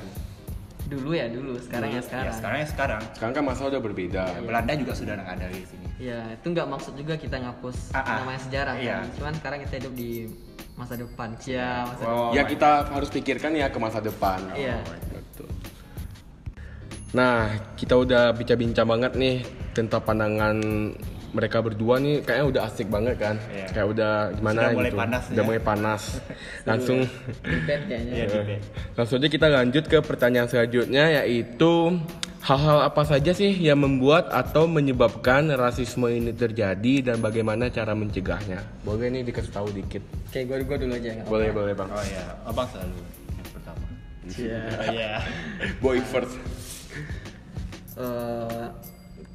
Dulu 0.86 1.16
ya 1.16 1.26
dulu, 1.32 1.58
sekarang 1.58 1.90
ya 1.96 2.04
sekarang. 2.06 2.30
Ya, 2.30 2.38
sekarang 2.38 2.58
ya 2.62 2.68
sekarang. 2.70 3.02
Sekarang 3.18 3.34
kan 3.34 3.44
masa 3.48 3.62
udah 3.66 3.82
berbeda. 3.82 4.24
Ya, 4.38 4.40
Belanda 4.46 4.74
juga 4.78 4.94
sudah 4.94 5.18
nggak 5.18 5.34
ada 5.40 5.48
di 5.50 5.64
sini. 5.66 5.88
Ya, 5.98 6.20
itu 6.38 6.46
nggak 6.52 6.68
maksud 6.68 6.94
juga 6.94 7.14
kita 7.18 7.42
ngapus 7.42 7.96
Ah, 7.96 8.04
ah. 8.04 8.18
namanya 8.22 8.42
sejarah 8.46 8.76
Iya. 8.78 8.98
kan. 9.02 9.06
Cuman 9.18 9.34
sekarang 9.42 9.60
kita 9.66 9.74
hidup 9.82 9.94
di 9.98 10.10
masa 10.78 10.94
depan. 11.00 11.30
Cia, 11.42 11.88
masa 11.88 12.04
Oh, 12.06 12.30
ya 12.36 12.44
my 12.46 12.50
kita 12.52 12.70
harus 12.94 13.10
pikirkan 13.10 13.52
ya 13.58 13.72
ke 13.74 13.80
masa 13.82 14.04
depan. 14.04 14.38
Iya. 14.54 14.78
Betul. 15.10 15.50
Nah, 17.12 17.52
kita 17.76 18.00
udah 18.00 18.32
bincang-bincang 18.32 18.88
banget 18.88 19.12
nih 19.20 19.36
tentang 19.76 20.00
pandangan 20.00 20.56
mereka 21.32 21.64
berdua 21.64 21.96
nih 21.96 22.24
kayaknya 22.24 22.46
udah 22.48 22.62
asik 22.68 22.88
banget 22.92 23.16
kan. 23.16 23.36
Iya. 23.52 23.68
Kayak 23.72 23.88
udah 23.96 24.12
gimana 24.36 24.60
Sudah 24.60 24.76
mulai 24.76 24.92
gitu. 24.92 25.00
panas 25.00 25.24
Udah 25.28 25.36
ya. 25.36 25.48
mulai 25.48 25.62
panas. 25.64 26.02
Langsung 26.70 26.98
debat 27.44 27.82
kayaknya. 27.88 28.14
Iya, 28.16 28.26
debate. 28.28 28.64
Langsung 28.96 29.16
aja 29.20 29.30
kita 29.32 29.48
lanjut 29.48 29.84
ke 29.88 29.98
pertanyaan 30.04 30.48
selanjutnya 30.52 31.04
yaitu 31.24 31.72
hal-hal 32.42 32.80
apa 32.82 33.04
saja 33.06 33.32
sih 33.32 33.54
yang 33.54 33.80
membuat 33.80 34.28
atau 34.34 34.66
menyebabkan 34.66 35.46
rasisme 35.56 36.10
ini 36.10 36.34
terjadi 36.34 37.14
dan 37.14 37.24
bagaimana 37.24 37.72
cara 37.72 37.96
mencegahnya? 37.96 38.60
Boleh 38.84 39.08
nih 39.08 39.24
dikasih 39.24 39.52
tahu 39.52 39.68
dikit. 39.72 40.04
Oke, 40.28 40.44
gue 40.44 40.58
gue 40.64 40.78
dulu 40.80 40.94
aja. 40.96 41.10
nggak 41.16 41.28
Boleh 41.28 41.50
boleh 41.54 41.74
bang. 41.76 41.90
Oh 41.92 42.06
ya, 42.08 42.24
abang 42.44 42.68
selalu 42.72 42.98
yang 43.36 43.50
pertama. 43.56 43.84
Oh, 43.88 44.32
Iya. 44.92 45.12
Boy 45.84 46.00
first. 46.04 46.36
Eh, 47.98 48.68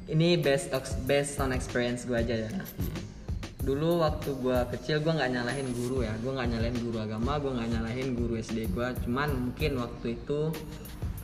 ini 0.09 0.39
based 0.39 0.73
based 1.05 1.37
on 1.37 1.53
experience 1.53 2.07
gue 2.07 2.17
aja 2.17 2.47
ya. 2.47 2.51
Dulu 3.61 3.99
waktu 4.01 4.31
gue 4.39 4.59
kecil 4.73 5.03
gue 5.03 5.11
nggak 5.11 5.31
nyalahin 5.35 5.67
guru 5.75 6.01
ya, 6.07 6.15
gue 6.23 6.31
nggak 6.31 6.49
nyalahin 6.55 6.77
guru 6.79 6.97
agama, 7.03 7.37
gue 7.37 7.51
nggak 7.51 7.69
nyalahin 7.77 8.07
guru 8.15 8.33
SD 8.39 8.71
gue. 8.71 8.87
Cuman 9.05 9.29
mungkin 9.51 9.77
waktu 9.77 10.17
itu 10.17 10.49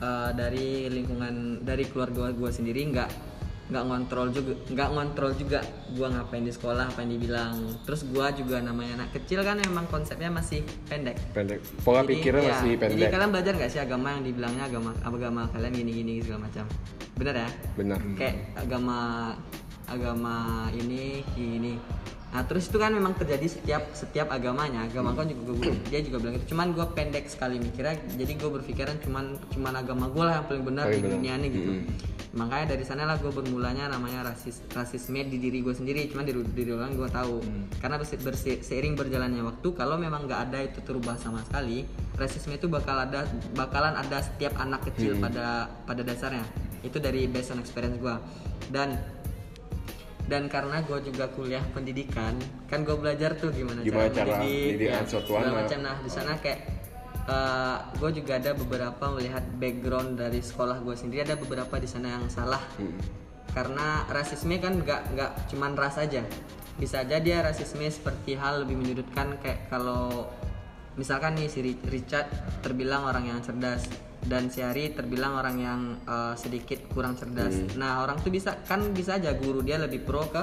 eh, 0.04 0.30
dari 0.36 0.92
lingkungan 0.92 1.66
dari 1.66 1.88
keluarga 1.90 2.30
gue 2.30 2.52
sendiri 2.54 2.92
nggak 2.94 3.10
nggak 3.74 3.84
ngontrol 3.84 4.30
juga 4.30 4.54
nggak 4.70 4.90
ngontrol 4.94 5.32
juga 5.34 5.60
gue 5.90 6.06
ngapain 6.06 6.46
di 6.46 6.54
sekolah 6.54 6.86
apa 6.86 7.02
yang 7.02 7.12
dibilang 7.12 7.54
terus 7.82 8.06
gue 8.06 8.26
juga 8.38 8.62
namanya 8.62 9.02
anak 9.02 9.18
kecil 9.18 9.42
kan 9.42 9.58
emang 9.60 9.90
konsepnya 9.90 10.30
masih 10.30 10.62
pendek 10.86 11.18
Pendek. 11.34 11.58
Pola 11.82 12.06
Jadi, 12.06 12.10
pikirnya 12.14 12.42
iya, 12.44 12.54
masih 12.54 12.70
Jadi 12.70 12.82
pendek. 12.86 13.10
kalian 13.10 13.30
belajar 13.32 13.54
nggak 13.56 13.72
sih 13.72 13.82
agama 13.82 14.08
yang 14.12 14.24
dibilangnya 14.24 14.64
agama 14.64 14.92
agama 15.02 15.42
kalian 15.50 15.74
gini-gini 15.74 16.22
segala 16.22 16.46
macam? 16.46 16.66
Bener 17.14 17.36
ya? 17.36 17.50
Benar. 17.74 18.00
Kayak 18.14 18.36
agama 18.56 18.98
agama 19.86 20.36
ini 20.72 21.22
ini. 21.34 21.74
Nah 22.30 22.42
terus 22.44 22.66
itu 22.66 22.78
kan 22.78 22.90
memang 22.90 23.14
terjadi 23.14 23.46
setiap 23.48 23.94
setiap 23.94 24.30
agamanya. 24.30 24.86
Agama 24.86 25.14
kan 25.14 25.26
juga 25.26 25.54
gua- 25.54 25.82
dia 25.86 26.02
juga 26.02 26.18
bilang 26.18 26.36
itu. 26.36 26.50
Cuman 26.50 26.74
gue 26.74 26.86
pendek 26.92 27.26
sekali 27.28 27.58
mikirnya. 27.58 27.94
Jadi 28.12 28.34
gue 28.34 28.50
berpikiran 28.52 28.98
cuman 29.00 29.26
cuman 29.50 29.74
agama 29.76 30.10
gue 30.10 30.24
lah 30.24 30.34
yang 30.36 30.48
paling 30.48 30.64
benar 30.64 30.86
di 30.88 30.98
benar. 30.98 31.12
dunia 31.12 31.34
ini 31.36 31.48
gitu. 31.50 31.72
Mm. 31.72 31.86
Makanya 32.34 32.74
dari 32.74 32.82
sana 32.82 33.06
lah 33.06 33.22
gue 33.22 33.30
bermulanya 33.30 33.94
namanya 33.94 34.34
rasis 34.34 34.66
rasisme 34.74 35.22
di 35.30 35.38
diri 35.38 35.62
gue 35.62 35.70
sendiri. 35.70 36.10
Cuman 36.10 36.26
di 36.26 36.34
diri 36.34 36.74
orang 36.74 36.98
gue 36.98 37.06
tahu. 37.06 37.46
Karena 37.78 38.02
berse- 38.02 38.18
berse- 38.18 38.66
seiring 38.66 38.98
berjalannya 38.98 39.46
waktu, 39.46 39.68
kalau 39.78 40.02
memang 40.02 40.26
nggak 40.26 40.50
ada 40.50 40.66
itu 40.66 40.82
terubah 40.82 41.14
sama 41.22 41.46
sekali, 41.46 41.86
rasisme 42.18 42.58
itu 42.58 42.66
bakal 42.66 42.98
ada 42.98 43.30
bakalan 43.54 43.94
ada 43.94 44.18
setiap 44.26 44.58
anak 44.58 44.82
kecil 44.90 45.22
pada 45.22 45.70
pada 45.86 46.02
dasarnya. 46.02 46.46
Itu 46.82 46.98
dari 46.98 47.30
based 47.30 47.54
on 47.54 47.62
experience 47.62 48.02
gue. 48.02 48.16
Dan 48.74 48.98
dan 50.26 50.48
karena 50.48 50.82
gue 50.88 51.04
juga 51.04 51.28
kuliah 51.36 51.62
pendidikan 51.76 52.34
kan 52.72 52.88
gue 52.88 52.96
belajar 52.96 53.36
tuh 53.36 53.52
gimana, 53.52 53.84
Gimana 53.84 54.08
cara 54.10 54.40
mendidik, 54.40 54.90
didikan 54.90 55.04
ya, 55.04 55.20
segala 55.20 55.50
macam 55.52 55.80
nah 55.84 55.96
di 56.00 56.10
sana 56.10 56.32
kayak 56.40 56.73
gue 57.94 58.10
juga 58.14 58.36
ada 58.36 58.52
beberapa 58.52 59.06
melihat 59.10 59.44
background 59.56 60.18
dari 60.18 60.40
sekolah 60.40 60.80
gue 60.80 60.92
sendiri 60.92 61.24
ada 61.24 61.36
beberapa 61.36 61.76
di 61.76 61.88
sana 61.88 62.12
yang 62.12 62.28
salah 62.28 62.60
Hmm. 62.76 63.00
karena 63.50 64.04
rasisme 64.08 64.58
kan 64.58 64.76
nggak 64.78 65.02
nggak 65.14 65.32
cuman 65.48 65.72
ras 65.74 65.96
aja 65.96 66.20
bisa 66.74 67.00
aja 67.00 67.18
dia 67.18 67.40
rasisme 67.40 67.86
seperti 67.86 68.34
hal 68.34 68.66
lebih 68.66 68.76
menyudutkan 68.76 69.38
kayak 69.40 69.70
kalau 69.70 70.28
misalkan 70.94 71.34
nih 71.34 71.48
si 71.48 71.62
Ri- 71.62 71.86
Richard 71.86 72.28
terbilang 72.60 73.06
orang 73.06 73.26
yang 73.26 73.40
cerdas 73.40 73.86
dan 74.24 74.48
si 74.48 74.60
Ari 74.60 74.92
terbilang 74.92 75.36
orang 75.36 75.56
yang 75.60 75.80
uh, 76.06 76.32
sedikit 76.34 76.80
kurang 76.88 77.14
cerdas. 77.14 77.52
Hmm. 77.52 77.76
Nah 77.76 78.00
orang 78.00 78.24
tuh 78.24 78.32
bisa 78.32 78.56
kan 78.64 78.96
bisa 78.96 79.20
aja 79.20 79.36
guru 79.36 79.60
dia 79.60 79.76
lebih 79.76 80.00
pro 80.00 80.24
ke 80.26 80.40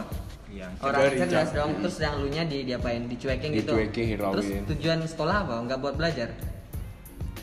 Yang 0.53 0.73
orang 0.83 1.01
cerdas 1.09 1.49
Richard. 1.49 1.57
dong. 1.57 1.71
Terus 1.81 1.97
yang 1.99 2.15
lu 2.21 2.29
nya 2.29 2.45
di 2.45 2.59
diapain? 2.63 3.09
Dicuekin 3.09 3.51
gitu. 3.57 3.73
Dicuekin, 3.73 4.05
hirauin. 4.07 4.35
Terus 4.37 4.49
tujuan 4.69 4.99
sekolah 5.03 5.37
apa? 5.43 5.55
Nggak 5.65 5.79
buat 5.81 5.95
belajar. 5.97 6.29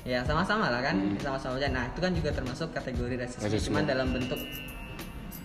Ya 0.07 0.23
sama-sama 0.23 0.71
lah 0.71 0.79
kan, 0.79 0.95
sama-sama 1.19 1.59
aja. 1.59 1.67
Nah 1.67 1.83
itu 1.83 1.99
kan 1.99 2.15
juga 2.15 2.31
termasuk 2.31 2.71
kategori 2.71 3.19
Hmm. 3.19 3.23
Rasisme. 3.27 3.59
cuman 3.67 3.83
dalam 3.83 4.07
bentuk 4.09 4.39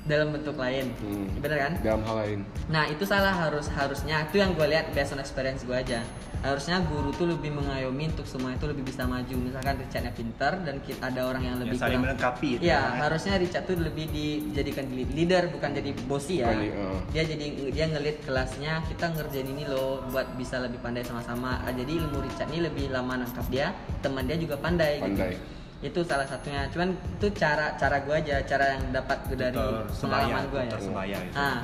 dalam 0.04 0.30
bentuk 0.30 0.56
lain, 0.56 0.90
Hmm. 0.96 1.26
bener 1.38 1.58
kan? 1.60 1.72
Dalam 1.78 2.02
hal 2.02 2.16
lain. 2.18 2.38
Nah 2.66 2.84
itu 2.84 3.02
salah 3.02 3.30
harus 3.30 3.70
harusnya 3.70 4.24
itu 4.24 4.36
yang 4.36 4.50
gue 4.52 4.66
lihat 4.66 4.90
based 4.90 5.10
on 5.10 5.18
experience 5.18 5.62
gue 5.62 5.72
aja. 5.72 6.02
Harusnya 6.42 6.82
guru 6.82 7.14
tuh 7.14 7.30
lebih 7.30 7.54
mengayomi 7.54 8.10
untuk 8.10 8.26
semua 8.26 8.50
itu 8.50 8.66
lebih 8.66 8.82
bisa 8.82 9.06
maju. 9.06 9.30
Misalkan 9.30 9.78
Richardnya 9.78 10.10
pintar 10.10 10.58
dan 10.58 10.82
kita 10.82 11.06
ada 11.06 11.22
orang 11.24 11.38
yang 11.40 11.56
lebih 11.56 11.78
Yang 11.78 11.82
saling 11.86 11.90
kurang- 11.94 12.02
melengkapi 12.10 12.48
itu 12.50 12.62
Iya 12.64 12.74
ya. 12.74 12.80
harusnya 12.98 13.34
Richard 13.38 13.64
tuh 13.64 13.78
lebih 13.78 14.06
dijadikan 14.10 14.84
leader 14.90 15.42
bukan 15.48 15.70
jadi 15.70 15.90
bosi 16.02 16.42
ya. 16.42 16.50
Bukan 16.50 16.58
di- 16.58 16.74
uh. 16.74 16.98
Dia 17.14 17.22
jadi 17.22 17.46
dia 17.70 17.86
ngelit 17.88 18.16
kelasnya 18.20 18.82
kita 18.84 19.14
ngerjain 19.14 19.46
ini 19.46 19.64
loh 19.64 20.02
buat 20.10 20.34
bisa 20.34 20.58
lebih 20.58 20.82
pandai 20.82 21.06
sama-sama. 21.06 21.62
Ah, 21.62 21.70
jadi 21.70 22.02
ilmu 22.02 22.18
Richard 22.20 22.50
ini 22.50 22.66
lebih 22.66 22.90
lama 22.90 23.22
nangkap 23.22 23.46
dia, 23.46 23.70
teman 24.02 24.26
dia 24.26 24.34
juga 24.34 24.58
pandai. 24.58 24.98
gitu. 24.98 25.61
Itu 25.82 26.00
salah 26.06 26.24
satunya. 26.24 26.70
Cuman 26.70 26.94
itu 26.94 27.26
cara 27.34 27.74
cara 27.74 28.00
gue 28.06 28.14
aja, 28.14 28.38
cara 28.46 28.78
yang 28.78 28.94
dapat 28.94 29.18
gue 29.26 29.36
dari 29.36 29.58
pengalaman 29.98 30.44
gue 30.48 30.62
ya. 30.62 30.78
sebaya 30.78 31.16
itu. 31.18 31.34
Ah, 31.34 31.58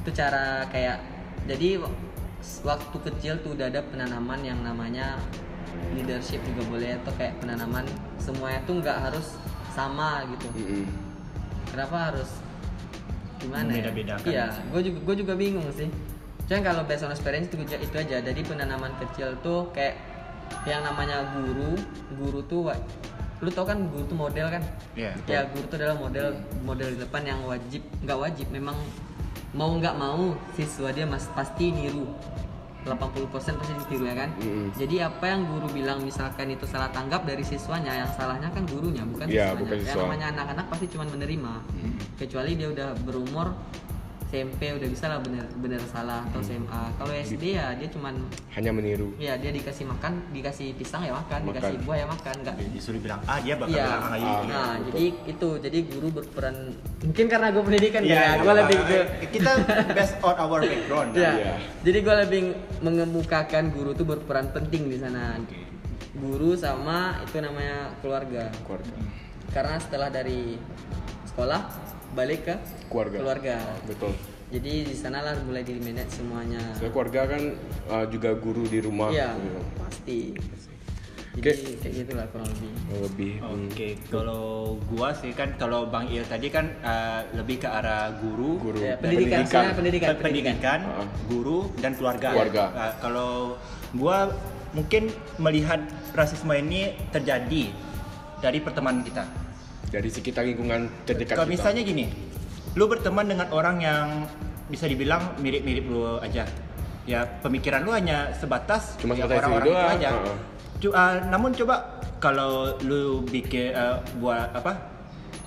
itu 0.00 0.10
cara 0.16 0.64
kayak 0.72 0.98
jadi 1.44 1.68
waktu 2.64 2.96
kecil 3.12 3.34
tuh 3.44 3.52
udah 3.52 3.68
ada 3.68 3.84
penanaman 3.84 4.40
yang 4.40 4.58
namanya 4.64 5.20
leadership 5.92 6.40
juga 6.48 6.62
boleh 6.66 6.90
atau 7.04 7.12
kayak 7.20 7.36
penanaman 7.44 7.84
semuanya 8.16 8.60
tuh 8.64 8.80
nggak 8.80 8.98
harus 9.10 9.36
sama 9.76 10.24
gitu. 10.32 10.48
Kenapa 11.68 12.10
harus 12.10 12.30
gimana 13.38 13.68
ya? 13.70 13.86
Membeda-bedakan. 13.92 14.26
Iya, 14.26 14.46
gue 14.72 14.80
juga 14.90 14.98
gue 15.04 15.14
juga 15.22 15.32
bingung 15.36 15.68
sih. 15.76 15.92
Cuman 16.48 16.62
kalau 16.64 16.82
based 16.88 17.04
on 17.04 17.12
experience 17.12 17.52
itu, 17.52 17.60
itu 17.60 17.96
aja. 18.00 18.24
Jadi 18.24 18.40
penanaman 18.40 18.96
kecil 18.96 19.36
tuh 19.44 19.68
kayak 19.76 20.00
yang 20.64 20.80
namanya 20.80 21.28
guru, 21.36 21.76
guru 22.16 22.40
tuh 22.48 22.72
lu 23.38 23.48
tau 23.48 23.62
kan 23.62 23.78
guru 23.84 24.02
tuh 24.04 24.18
model 24.18 24.46
kan? 24.48 24.62
Iya. 24.92 25.12
Ya 25.24 25.40
guru 25.46 25.64
tuh 25.64 25.76
adalah 25.76 25.96
model 25.96 26.26
model 26.60 26.88
di 26.90 26.98
depan 26.98 27.22
yang 27.22 27.40
wajib 27.42 27.82
nggak 28.00 28.18
wajib 28.18 28.46
memang 28.48 28.74
mau 29.50 29.70
nggak 29.72 29.94
mau 29.94 30.34
siswa 30.52 30.90
dia 30.90 31.04
mas 31.04 31.24
pasti 31.32 31.70
niru 31.70 32.04
80% 32.84 33.28
pasti 33.30 33.72
ditiru 33.76 34.04
ya 34.06 34.16
kan 34.16 34.30
Mm-mm. 34.38 34.72
jadi 34.72 34.96
apa 35.06 35.24
yang 35.26 35.44
guru 35.44 35.66
bilang 35.68 36.00
misalkan 36.00 36.48
itu 36.48 36.64
salah 36.64 36.88
tanggap 36.88 37.22
dari 37.22 37.42
siswanya 37.42 37.92
yang 37.92 38.10
salahnya 38.10 38.48
kan 38.48 38.64
gurunya 38.64 39.04
bukan 39.04 39.26
Iya, 39.26 39.52
siswanya 39.52 39.60
bukan 39.60 39.76
yang 39.76 39.86
siswa. 39.86 40.02
namanya 40.02 40.26
anak-anak 40.32 40.66
pasti 40.68 40.86
cuma 40.88 41.04
menerima 41.04 41.52
kecuali 42.16 42.50
dia 42.54 42.68
udah 42.70 42.88
berumur 43.02 43.46
SMP 44.28 44.60
udah 44.70 44.84
bisa 44.84 45.08
lah 45.08 45.18
bener 45.18 45.40
bener 45.56 45.80
salah 45.88 46.20
atau 46.22 46.38
SMA 46.38 46.82
kalau 46.94 47.08
SD 47.10 47.56
ya 47.56 47.72
dia 47.72 47.88
cuman 47.88 48.12
Hanya 48.52 48.70
meniru. 48.70 49.16
ya 49.16 49.34
dia 49.34 49.48
dikasih 49.48 49.88
makan 49.88 50.20
dikasih 50.30 50.76
pisang 50.76 51.00
ya 51.00 51.16
makan, 51.16 51.42
Makan. 51.42 51.48
dikasih 51.48 51.76
buah 51.80 51.96
ya 51.96 52.06
makan 52.06 52.34
nggak 52.44 52.54
disuruh 52.70 53.00
bilang 53.00 53.20
A 53.24 53.40
dia 53.40 53.56
bakal 53.56 53.72
Iya. 53.72 53.84
bilang 53.88 54.04
gitu. 54.04 54.28
Ah. 54.28 54.44
Nah, 54.44 54.74
jadi 54.84 55.04
itu 55.24 55.48
jadi 55.58 55.78
guru 55.88 56.08
berperan 56.12 56.56
mungkin 57.00 57.24
karena 57.26 57.46
gue 57.48 57.62
pendidikan 57.62 58.00
Iya, 58.04 58.12
ya, 58.12 58.30
gue 58.36 58.44
apa. 58.44 58.60
lebih 58.60 58.78
ke 58.84 58.98
kita 59.32 59.50
based 59.90 60.16
on 60.20 60.36
our 60.36 60.60
background. 60.60 61.10
ya. 61.14 61.32
Iya. 61.32 61.52
Jadi 61.80 61.98
gue 61.98 62.14
lebih 62.20 62.40
mengemukakan 62.82 63.64
guru 63.70 63.90
tuh 63.92 64.04
berperan 64.04 64.52
penting 64.52 64.92
di 64.92 65.00
sana. 65.00 65.40
Guru 66.12 66.52
sama 66.52 67.22
itu 67.22 67.38
namanya 67.38 67.96
keluarga. 67.98 68.52
Keluarga. 68.60 68.92
Karena 69.48 69.76
setelah 69.78 70.10
dari 70.10 70.60
sekolah 71.24 71.60
balik 72.14 72.48
ke 72.48 72.54
Keluarga. 73.20 73.56
Betul. 73.84 74.12
Jadi 74.48 74.88
di 74.88 74.96
sana 74.96 75.20
lah 75.20 75.36
mulai 75.44 75.60
di 75.60 75.76
manage 75.76 76.16
semuanya. 76.16 76.60
Soalnya 76.72 76.92
keluarga 76.96 77.20
kan 77.28 77.42
uh, 77.92 78.06
juga 78.08 78.32
guru 78.32 78.64
di 78.64 78.80
rumah. 78.80 79.12
Iya, 79.12 79.36
gitu. 79.36 79.60
pasti. 79.76 80.20
Jadi 81.38 81.50
Oke. 81.54 81.78
kayak 81.78 81.94
gitulah 82.02 82.26
kurang 82.34 82.48
lebih. 82.50 82.70
Lebih. 82.98 83.32
hmm, 83.38 83.66
Oke, 83.70 83.88
kalau 84.10 84.44
gua 84.90 85.14
sih 85.14 85.30
kan 85.36 85.54
kalau 85.54 85.86
Bang 85.86 86.08
Il 86.10 86.24
tadi 86.26 86.48
kan 86.50 86.66
uh, 86.82 87.22
lebih 87.36 87.62
ke 87.62 87.68
arah 87.68 88.10
guru, 88.18 88.58
Guru. 88.58 88.80
Ya, 88.80 88.96
pendidikan, 88.98 89.44
Pendidikan. 89.46 89.64
pendidikan, 89.76 90.08
Pe- 90.10 90.22
pendidikan, 90.24 90.80
Ah. 90.82 91.06
guru 91.30 91.70
dan 91.78 91.92
keluarga. 91.94 92.32
Keluarga. 92.34 92.64
Uh, 92.74 92.92
kalau 92.98 93.30
gua 93.94 94.32
mungkin 94.72 95.12
melihat 95.38 95.78
rasisme 96.10 96.50
ini 96.52 96.96
terjadi 97.14 97.70
dari 98.40 98.58
pertemanan 98.58 99.04
kita. 99.04 99.22
Dari 99.88 100.08
sekitar 100.08 100.44
lingkungan 100.44 100.88
terdekat 101.02 101.34
Kalau 101.34 101.46
kita. 101.46 101.54
misalnya 101.54 101.82
gini, 101.82 102.04
lu 102.74 102.84
berteman 102.84 103.24
dengan 103.24 103.48
orang 103.50 103.76
yang 103.78 104.06
bisa 104.68 104.84
dibilang 104.84 105.36
mirip-mirip 105.38 105.84
lu 105.84 106.20
aja. 106.20 106.44
Ya 107.08 107.24
pemikiran 107.40 107.82
lu 107.82 107.90
hanya 107.90 108.36
sebatas 108.36 109.00
Cuma 109.00 109.16
ya, 109.16 109.24
orang-orang 109.24 109.64
itu 109.64 109.72
doang, 109.72 109.92
aja. 109.96 110.08
Cu- 110.78 110.92
uh, 110.92 111.14
namun 111.26 111.56
coba 111.56 111.74
kalau 112.18 112.76
lu 112.80 113.24
bikin 113.24 113.72
uh, 113.72 113.96
buat 114.16 114.52
apa? 114.52 114.98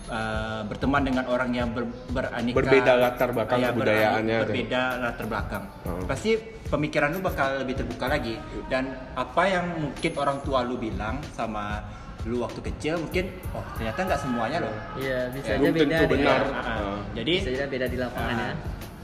uh, 0.09 0.61
berteman 0.65 1.05
dengan 1.05 1.23
orang 1.25 1.53
yang 1.53 1.69
ber, 1.69 1.87
beraneka 2.09 2.57
Berbeda 2.57 2.91
latar 2.97 3.29
belakang 3.31 3.59
ya, 3.59 3.69
kebudayaannya 3.71 4.35
tuh. 4.35 4.43
berbeda 4.43 4.81
latar 4.99 5.25
belakang 5.25 5.63
Hmm. 5.81 6.03
pasti 6.05 6.35
pemikiran 6.67 7.09
lu 7.09 7.19
bakal 7.19 7.63
lebih 7.63 7.79
terbuka 7.79 8.05
lagi 8.07 8.35
dan 8.67 8.91
apa 9.13 9.43
yang 9.45 9.65
mungkin 9.79 10.11
orang 10.13 10.37
tua 10.41 10.61
lu 10.61 10.75
bilang 10.75 11.17
sama 11.31 11.79
lu 12.23 12.37
waktu 12.39 12.61
kecil 12.63 12.99
mungkin 12.99 13.25
oh 13.51 13.65
ternyata 13.73 13.99
nggak 14.03 14.19
semuanya 14.19 14.57
loh 14.59 14.73
Iya, 14.95 15.19
bisa 15.31 15.47
Ya, 15.47 15.55
aja 15.57 15.69
beda. 15.69 15.81
tentu 15.89 16.05
benar. 16.11 16.41
Ah. 16.53 16.97
jadi 17.11 17.33
Bisa 17.35 17.49
aja 17.51 17.65
beda 17.65 17.85
di 17.87 17.97
lapangan 17.97 18.35
ya. 18.35 18.45
ah, 18.45 18.53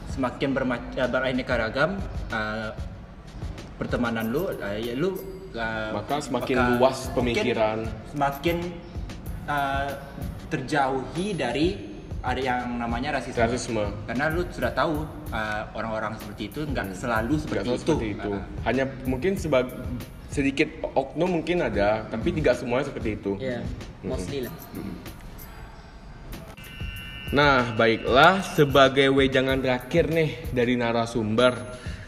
semakin 0.08 0.49
bermac- 0.51 0.93
uh, 0.93 1.08
beraneka 1.08 1.53
ragam 1.56 1.91
uh, 2.30 2.69
pertemanan 3.75 4.25
lu 4.27 4.45
uh, 4.47 4.53
ya 4.75 4.93
lu 4.93 5.17
uh, 5.53 5.89
Maka 5.93 6.17
semakin 6.19 6.56
luas 6.75 7.10
pemikiran. 7.12 7.89
semakin 8.08 8.58
uh, 9.45 9.89
terjauhi 10.47 11.34
dari 11.34 11.67
ada 12.28 12.42
yang 12.44 12.76
namanya 12.76 13.16
rasisme. 13.16 13.40
Rasisme. 13.40 13.84
Karena 14.04 14.28
lu 14.28 14.44
sudah 14.52 14.72
tahu 14.76 15.08
uh, 15.32 15.63
orang-orang 15.72 16.20
seperti 16.20 16.52
itu 16.52 16.68
nggak 16.68 16.92
selalu 16.92 17.40
Nggak 17.40 17.44
seperti 17.48 17.63
selalu 17.63 17.78
itu. 17.80 17.88
seperti 17.88 18.08
itu. 18.12 18.32
Ah, 18.36 18.44
Hanya 18.68 18.84
mungkin 19.08 19.32
sebag 19.40 19.66
sedikit 20.28 20.70
oknum 20.92 21.40
mungkin 21.40 21.63
ada, 21.63 22.04
tapi 22.12 22.36
tidak 22.36 22.60
semuanya 22.60 22.92
seperti 22.92 23.10
itu. 23.16 23.32
Iya, 23.40 23.63
mostly 24.04 24.44
lah. 24.44 24.54
Nah, 27.28 27.76
baiklah 27.76 28.44
sebagai 28.44 29.08
wejangan 29.12 29.60
terakhir 29.60 30.12
nih 30.12 30.52
dari 30.52 30.76
narasumber. 30.76 31.56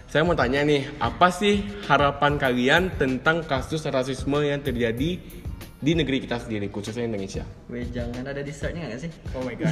Saya 0.09 0.25
mau 0.25 0.33
tanya 0.33 0.65
nih, 0.65 0.89
apa 0.99 1.29
sih 1.29 1.61
harapan 1.85 2.35
kalian 2.35 2.83
tentang 2.97 3.45
kasus 3.45 3.85
rasisme 3.85 4.41
yang 4.41 4.59
terjadi 4.59 5.21
di 5.79 5.91
negeri 5.95 6.19
kita 6.19 6.35
sendiri, 6.37 6.67
khususnya 6.67 7.07
Indonesia? 7.07 7.43
Weh, 7.71 7.87
jangan 7.87 8.27
ada 8.27 8.43
dessertnya 8.43 8.91
nggak 8.91 8.99
sih? 8.99 9.11
Oh 9.31 9.41
my 9.47 9.55
god. 9.55 9.71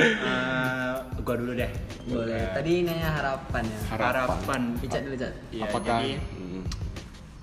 Uh, 0.00 0.94
gua 1.26 1.34
dulu 1.38 1.52
deh. 1.54 1.70
Boleh. 2.10 2.50
Uh, 2.50 2.54
Tadi 2.58 2.72
nanya 2.82 3.10
harapan 3.14 3.62
ya. 3.62 3.78
Harapan. 3.94 4.10
harapan. 4.26 4.60
Icat 4.82 5.00
dulu, 5.06 5.16
Cat. 5.22 5.34
Iya, 5.54 5.62
Apakah 5.70 5.98
jadi 6.02 6.10
Hmm, 6.34 6.62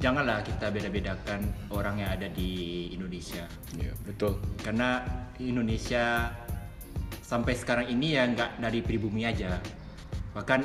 janganlah 0.03 0.37
kita 0.43 0.67
beda-bedakan 0.67 1.39
orang 1.71 1.95
yang 2.03 2.11
ada 2.11 2.27
di 2.27 2.51
Indonesia. 2.91 3.47
iya, 3.79 3.93
betul. 4.03 4.35
Karena 4.59 4.99
Indonesia 5.39 6.27
sampai 7.23 7.53
sekarang 7.55 7.87
ini 7.87 8.19
ya 8.19 8.27
nggak 8.27 8.59
dari 8.59 8.79
pribumi 8.83 9.23
aja. 9.23 9.63
Bahkan 10.35 10.59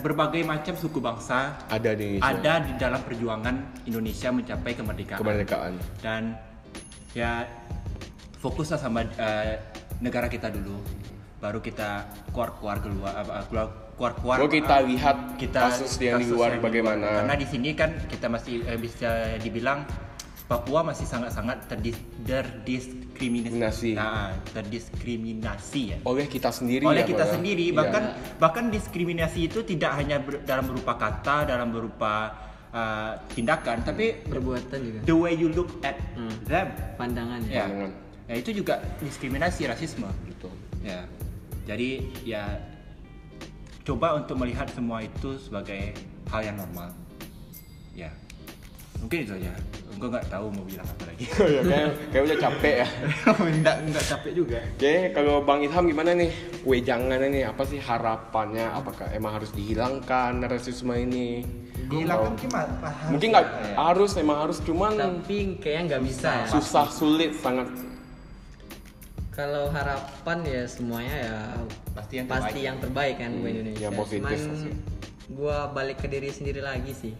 berbagai 0.00 0.42
macam 0.48 0.74
suku 0.74 0.98
bangsa 0.98 1.60
Ada 1.68 1.92
di 1.92 2.18
Indonesia. 2.18 2.32
ada 2.32 2.52
di 2.64 2.72
dalam 2.80 3.00
perjuangan 3.04 3.54
Indonesia 3.84 4.28
mencapai 4.32 4.72
kemerdekaan. 4.72 5.20
kemerdekaan. 5.20 5.72
Dan 6.00 6.36
ya 7.12 7.44
fokuslah 8.40 8.80
sama 8.80 9.04
eh, 9.04 9.60
negara 10.00 10.32
kita 10.32 10.48
dulu. 10.48 10.80
Baru 11.42 11.58
kita 11.58 12.06
keluar-keluar 12.30 12.80
keluar 12.80 13.12
apa 13.18 13.44
keluar 13.50 13.66
keluar-keluar 13.98 14.36
Kalau 14.40 14.50
kita 14.50 14.76
eh, 14.80 14.84
lihat 14.94 15.16
kasus 15.36 15.92
yang 16.00 16.22
di 16.22 16.32
luar 16.32 16.56
bagaimana. 16.56 17.22
Karena 17.22 17.34
di 17.36 17.46
sini 17.46 17.76
kan 17.76 17.92
kita 18.08 18.26
masih 18.32 18.64
eh, 18.64 18.78
bisa 18.80 19.36
dibilang 19.42 19.84
Papua 20.42 20.82
masih 20.82 21.06
sangat-sangat 21.06 21.64
terdis, 21.64 21.96
terdiskriminasi. 22.22 23.08
Diskriminasi. 23.12 23.90
Nah, 23.94 24.34
terdiskriminasi 24.52 25.82
ya. 25.88 25.98
Oleh 26.04 26.26
kita 26.26 26.50
sendiri 26.50 26.84
Oleh 26.84 27.02
ya, 27.02 27.08
kita 27.08 27.24
ya? 27.24 27.32
sendiri 27.32 27.64
Iya. 27.68 27.76
bahkan 27.76 28.04
bahkan 28.36 28.64
diskriminasi 28.68 29.46
itu 29.46 29.62
tidak 29.62 29.96
hanya 29.96 30.18
ber- 30.18 30.42
dalam 30.42 30.66
berupa 30.66 30.92
kata, 30.94 31.46
dalam 31.46 31.70
berupa 31.70 32.34
uh, 32.68 33.12
tindakan, 33.30 33.80
tapi 33.80 34.18
Perbuatan 34.22 34.78
juga. 34.80 34.98
the 35.04 35.14
way 35.14 35.32
you 35.32 35.48
look 35.48 35.70
at 35.80 35.96
Hmm. 36.12 36.32
them. 36.44 36.68
Pandangan 36.96 37.40
ya. 37.46 37.52
Ya. 37.52 37.64
Pandangan. 37.64 37.90
ya 38.22 38.34
itu 38.36 38.50
juga 38.54 38.74
diskriminasi 38.98 39.62
rasisme. 39.66 40.08
Betul. 40.26 40.52
Ya. 40.82 41.06
Jadi 41.64 41.90
ya 42.24 42.58
coba 43.82 44.14
untuk 44.16 44.36
melihat 44.36 44.66
semua 44.70 45.00
itu 45.00 45.38
sebagai 45.38 45.94
hal 46.28 46.42
yang 46.42 46.56
normal. 46.56 46.90
Ya. 47.92 48.10
Mungkin 49.02 49.18
itu 49.20 49.32
aja. 49.34 49.52
Gue 49.98 50.08
nggak 50.08 50.26
tahu 50.28 50.46
mau 50.50 50.64
bilang 50.64 50.82
apa 50.84 51.04
lagi. 51.04 51.24
ya, 51.26 51.62
kayak, 51.62 51.88
kayak 52.10 52.22
udah 52.24 52.38
capek 52.40 52.74
ya. 52.74 52.88
Enggak 53.54 53.76
enggak 53.82 54.04
capek 54.08 54.32
juga. 54.32 54.58
Oke, 54.72 54.94
kalau 55.10 55.34
Bang 55.42 55.60
Ilham 55.60 55.84
gimana 55.84 56.10
nih? 56.12 56.30
Wejangannya 56.62 57.28
nih, 57.28 57.44
apa 57.44 57.62
sih 57.62 57.78
harapannya? 57.78 58.66
Apakah 58.68 59.10
emang 59.10 59.36
harus 59.36 59.50
dihilangkan 59.50 60.42
rasisme 60.42 60.90
ini? 60.92 61.46
Mah- 61.82 62.08
harus 62.08 63.10
Mungkin 63.10 63.28
nggak 63.30 63.44
ya. 63.44 63.74
harus, 63.76 64.10
emang 64.16 64.38
harus 64.40 64.58
cuman 64.60 64.96
Tapi 64.96 65.60
kayaknya 65.60 65.82
nggak 65.92 66.02
bisa 66.02 66.30
ya. 66.32 66.46
susah 66.48 66.86
sulit 66.88 67.36
sangat. 67.36 67.68
Kalau 69.28 69.68
harapan 69.68 70.38
ya 70.42 70.62
semuanya 70.66 71.16
ya 71.18 71.36
Pasti 71.92 72.14
yang 72.16 72.26
pasti 72.26 72.44
terbaik. 72.52 72.64
yang 72.64 72.76
terbaik 72.78 73.14
kan 73.16 73.30
buat 73.34 73.48
Indonesia. 73.50 73.80
yang 73.80 73.94
positif 73.94 74.20
Cuman 74.38 74.52
pasti. 74.52 74.70
gua 75.30 75.56
balik 75.68 75.96
ke 75.98 76.06
diri 76.06 76.28
sendiri 76.28 76.60
lagi 76.60 76.92
sih. 76.92 77.12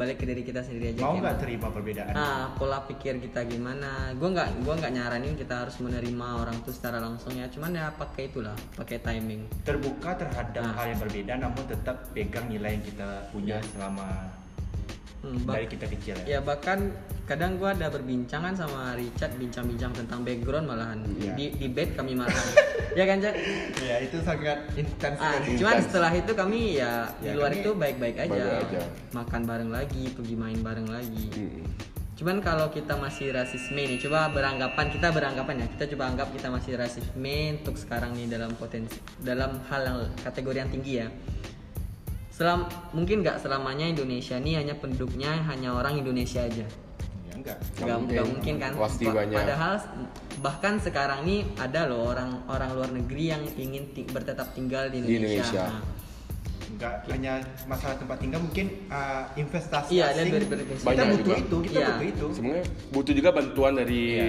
Balik 0.00 0.16
ke 0.16 0.24
diri 0.24 0.40
kita 0.40 0.64
sendiri 0.64 0.96
aja. 0.96 1.04
Mau 1.04 1.20
nggak 1.20 1.36
mana. 1.36 1.42
terima 1.44 1.68
perbedaan? 1.68 2.12
Ah, 2.16 2.48
pola 2.56 2.80
pikir 2.88 3.20
kita 3.20 3.44
gimana? 3.44 4.16
Gua 4.16 4.32
nggak 4.32 4.64
gua 4.64 4.80
nggak 4.80 4.92
nyaranin 4.96 5.36
kita 5.36 5.60
harus 5.60 5.76
menerima 5.76 6.40
orang 6.40 6.56
tuh 6.64 6.72
secara 6.72 7.04
langsung 7.04 7.36
ya. 7.36 7.44
Cuman 7.52 7.76
ya 7.76 7.92
pakai 7.92 8.32
itulah, 8.32 8.56
pakai 8.80 8.96
timing. 8.98 9.44
terbuka 9.60 10.16
terhadap 10.16 10.64
Nah. 10.64 10.72
hal 10.72 10.86
yang 10.88 11.00
berbeda 11.04 11.32
namun 11.36 11.62
tetap 11.68 12.00
pegang 12.16 12.48
nilai 12.48 12.80
yang 12.80 12.84
kita 12.88 13.28
punya 13.28 13.60
selama 13.76 14.08
Hmm, 15.20 15.36
dari 15.44 15.68
kita 15.68 15.84
kecil 15.86 16.16
ya. 16.18 16.24
ya 16.26 16.40
bahkan 16.40 16.96
kadang 17.24 17.54
gua 17.54 17.70
ada 17.70 17.86
berbincang 17.86 18.40
kan 18.40 18.54
sama 18.54 18.96
Richard 18.96 19.36
bincang-bincang 19.36 19.92
tentang 19.92 20.24
background 20.24 20.64
malahan 20.64 21.04
Iya. 21.12 21.36
di 21.36 21.46
di 21.54 21.68
bed 21.68 21.92
kami 21.92 22.16
malahan 22.16 22.46
ya 22.98 23.04
kan 23.04 23.20
Jack 23.20 23.36
Ya, 23.78 23.96
itu 23.98 24.16
sangat 24.18 24.64
intens. 24.74 25.16
ah, 25.16 25.36
cuman 25.38 25.76
setelah 25.78 26.08
itu 26.10 26.32
kami 26.32 26.76
ya, 26.76 27.04
di 27.16 27.28
Ya, 27.28 27.32
luar 27.34 27.50
kami 27.50 27.60
itu 27.60 27.70
baik-baik 27.74 28.16
aja. 28.18 28.64
aja. 28.64 28.80
makan 29.12 29.40
bareng 29.44 29.68
lagi 29.68 30.08
pergi 30.08 30.34
main 30.34 30.58
bareng 30.58 30.88
lagi 30.88 31.28
Hmm. 31.30 31.68
cuman 32.16 32.36
kalau 32.40 32.68
kita 32.68 32.96
masih 32.96 33.28
rasisme 33.30 33.76
nih 33.78 33.96
coba 33.98 34.28
beranggapan 34.28 34.88
kita 34.88 35.08
beranggapan 35.08 35.54
ya 35.58 35.66
kita 35.70 35.84
coba 35.90 36.04
anggap 36.06 36.28
kita 36.30 36.48
masih 36.48 36.76
rasisme 36.76 37.32
untuk 37.54 37.76
sekarang 37.76 38.12
nih 38.12 38.24
dalam 38.26 38.52
potensi 38.54 38.96
dalam 39.18 39.56
hal 39.66 39.80
yang 39.82 39.98
kategori 40.18 40.58
yang 40.58 40.70
tinggi 40.70 40.92
ya 40.96 41.08
Selam, 42.40 42.64
mungkin 42.90 43.20
nggak 43.20 43.36
selamanya 43.36 43.84
Indonesia 43.84 44.32
ini 44.34 44.56
hanya 44.56 44.72
penduduknya 44.72 45.44
hanya 45.44 45.76
orang 45.76 46.00
Indonesia 46.00 46.40
aja 46.40 46.64
Ya, 47.22 47.36
enggak. 47.36 47.60
Nggak 47.76 47.84
nggak 47.84 47.98
mungkin. 48.00 48.24
mungkin 48.32 48.54
kan 48.56 48.72
Pasti 48.80 49.04
Pa- 49.04 49.12
banyak. 49.14 49.36
padahal 49.36 49.74
bahkan 50.40 50.74
sekarang 50.80 51.20
nih 51.22 51.44
ada 51.60 51.84
loh 51.84 52.08
orang 52.08 52.40
orang 52.48 52.72
luar 52.72 52.90
negeri 52.90 53.24
yang 53.28 53.44
ingin 53.54 53.92
ti- 53.92 54.08
bertetap 54.08 54.48
tinggal 54.50 54.88
di 54.88 55.04
Di 55.04 55.12
Indonesia, 55.12 55.44
Indonesia. 55.44 55.64
Nah, 55.68 55.84
Enggak 56.80 57.04
hanya 57.12 57.34
masalah 57.68 57.92
tempat 57.94 58.16
tinggal 58.16 58.40
mungkin 58.40 58.88
uh, 58.88 59.28
investasi 59.34 59.92
Iya, 59.94 60.06
dan 60.10 60.24
asing. 60.24 60.32
ber- 60.32 60.48
berinvestasi. 60.48 60.80
kita 60.80 60.88
Banyak 60.88 61.04
butuh 61.06 61.20
juga. 61.20 61.36
itu, 61.38 61.56
kita 61.60 61.76
Iya. 61.76 61.84
butuh 61.86 62.06
itu. 62.08 62.26
Sebenarnya 62.32 62.64
butuh 62.88 63.12
juga 63.14 63.30
bantuan 63.30 63.72
dari 63.74 64.00
Iya. 64.10 64.26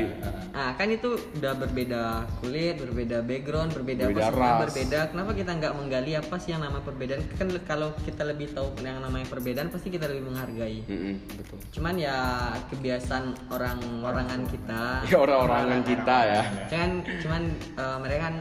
Nah, 0.52 0.70
kan 0.76 0.88
itu 0.90 1.10
udah 1.32 1.54
berbeda 1.56 2.02
kulit, 2.38 2.76
berbeda 2.78 3.18
background, 3.22 3.72
berbeda, 3.72 4.04
Berbeda 4.04 4.20
apa 4.22 4.36
semua 4.36 4.52
ras. 4.52 4.60
berbeda. 4.62 5.00
Kenapa 5.08 5.32
kita 5.32 5.52
nggak 5.56 5.74
menggali 5.74 6.12
apa 6.14 6.36
sih 6.38 6.50
yang 6.50 6.62
namanya 6.62 6.84
perbedaan? 6.84 7.22
Kan 7.32 7.48
kalau 7.64 7.90
kita 7.98 8.24
lebih 8.26 8.48
tahu 8.52 8.68
yang 8.78 9.00
namanya 9.00 9.28
perbedaan, 9.28 9.68
pasti 9.70 9.88
kita 9.88 10.06
lebih 10.06 10.24
menghargai. 10.28 10.84
Mm-mm, 10.84 11.16
betul. 11.34 11.58
Cuman 11.72 11.96
ya 11.96 12.18
kebiasaan 12.68 13.26
orang-orangan 13.48 14.42
kita. 14.54 14.84
Ya 15.08 15.18
orang-orangan 15.18 15.80
kita 15.84 16.18
ya. 16.28 16.42
Kan 16.68 16.90
cuman 17.18 17.42
eh, 17.74 17.98
mereka 17.98 18.22
kan 18.22 18.36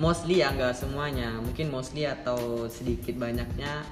mostly 0.00 0.40
ya 0.40 0.48
nggak 0.56 0.72
semuanya, 0.72 1.36
mungkin 1.44 1.68
mostly 1.68 2.08
atau 2.08 2.64
sedikit 2.72 3.20
banyaknya 3.20 3.84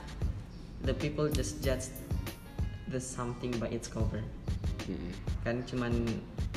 the 0.88 0.96
people 0.96 1.28
just 1.28 1.60
judge 1.60 1.92
the 2.88 2.98
something 2.98 3.52
by 3.56 3.68
its 3.68 3.86
cover 3.86 4.20
Mm-mm. 4.82 5.12
kan 5.42 5.60
cuman 5.62 5.92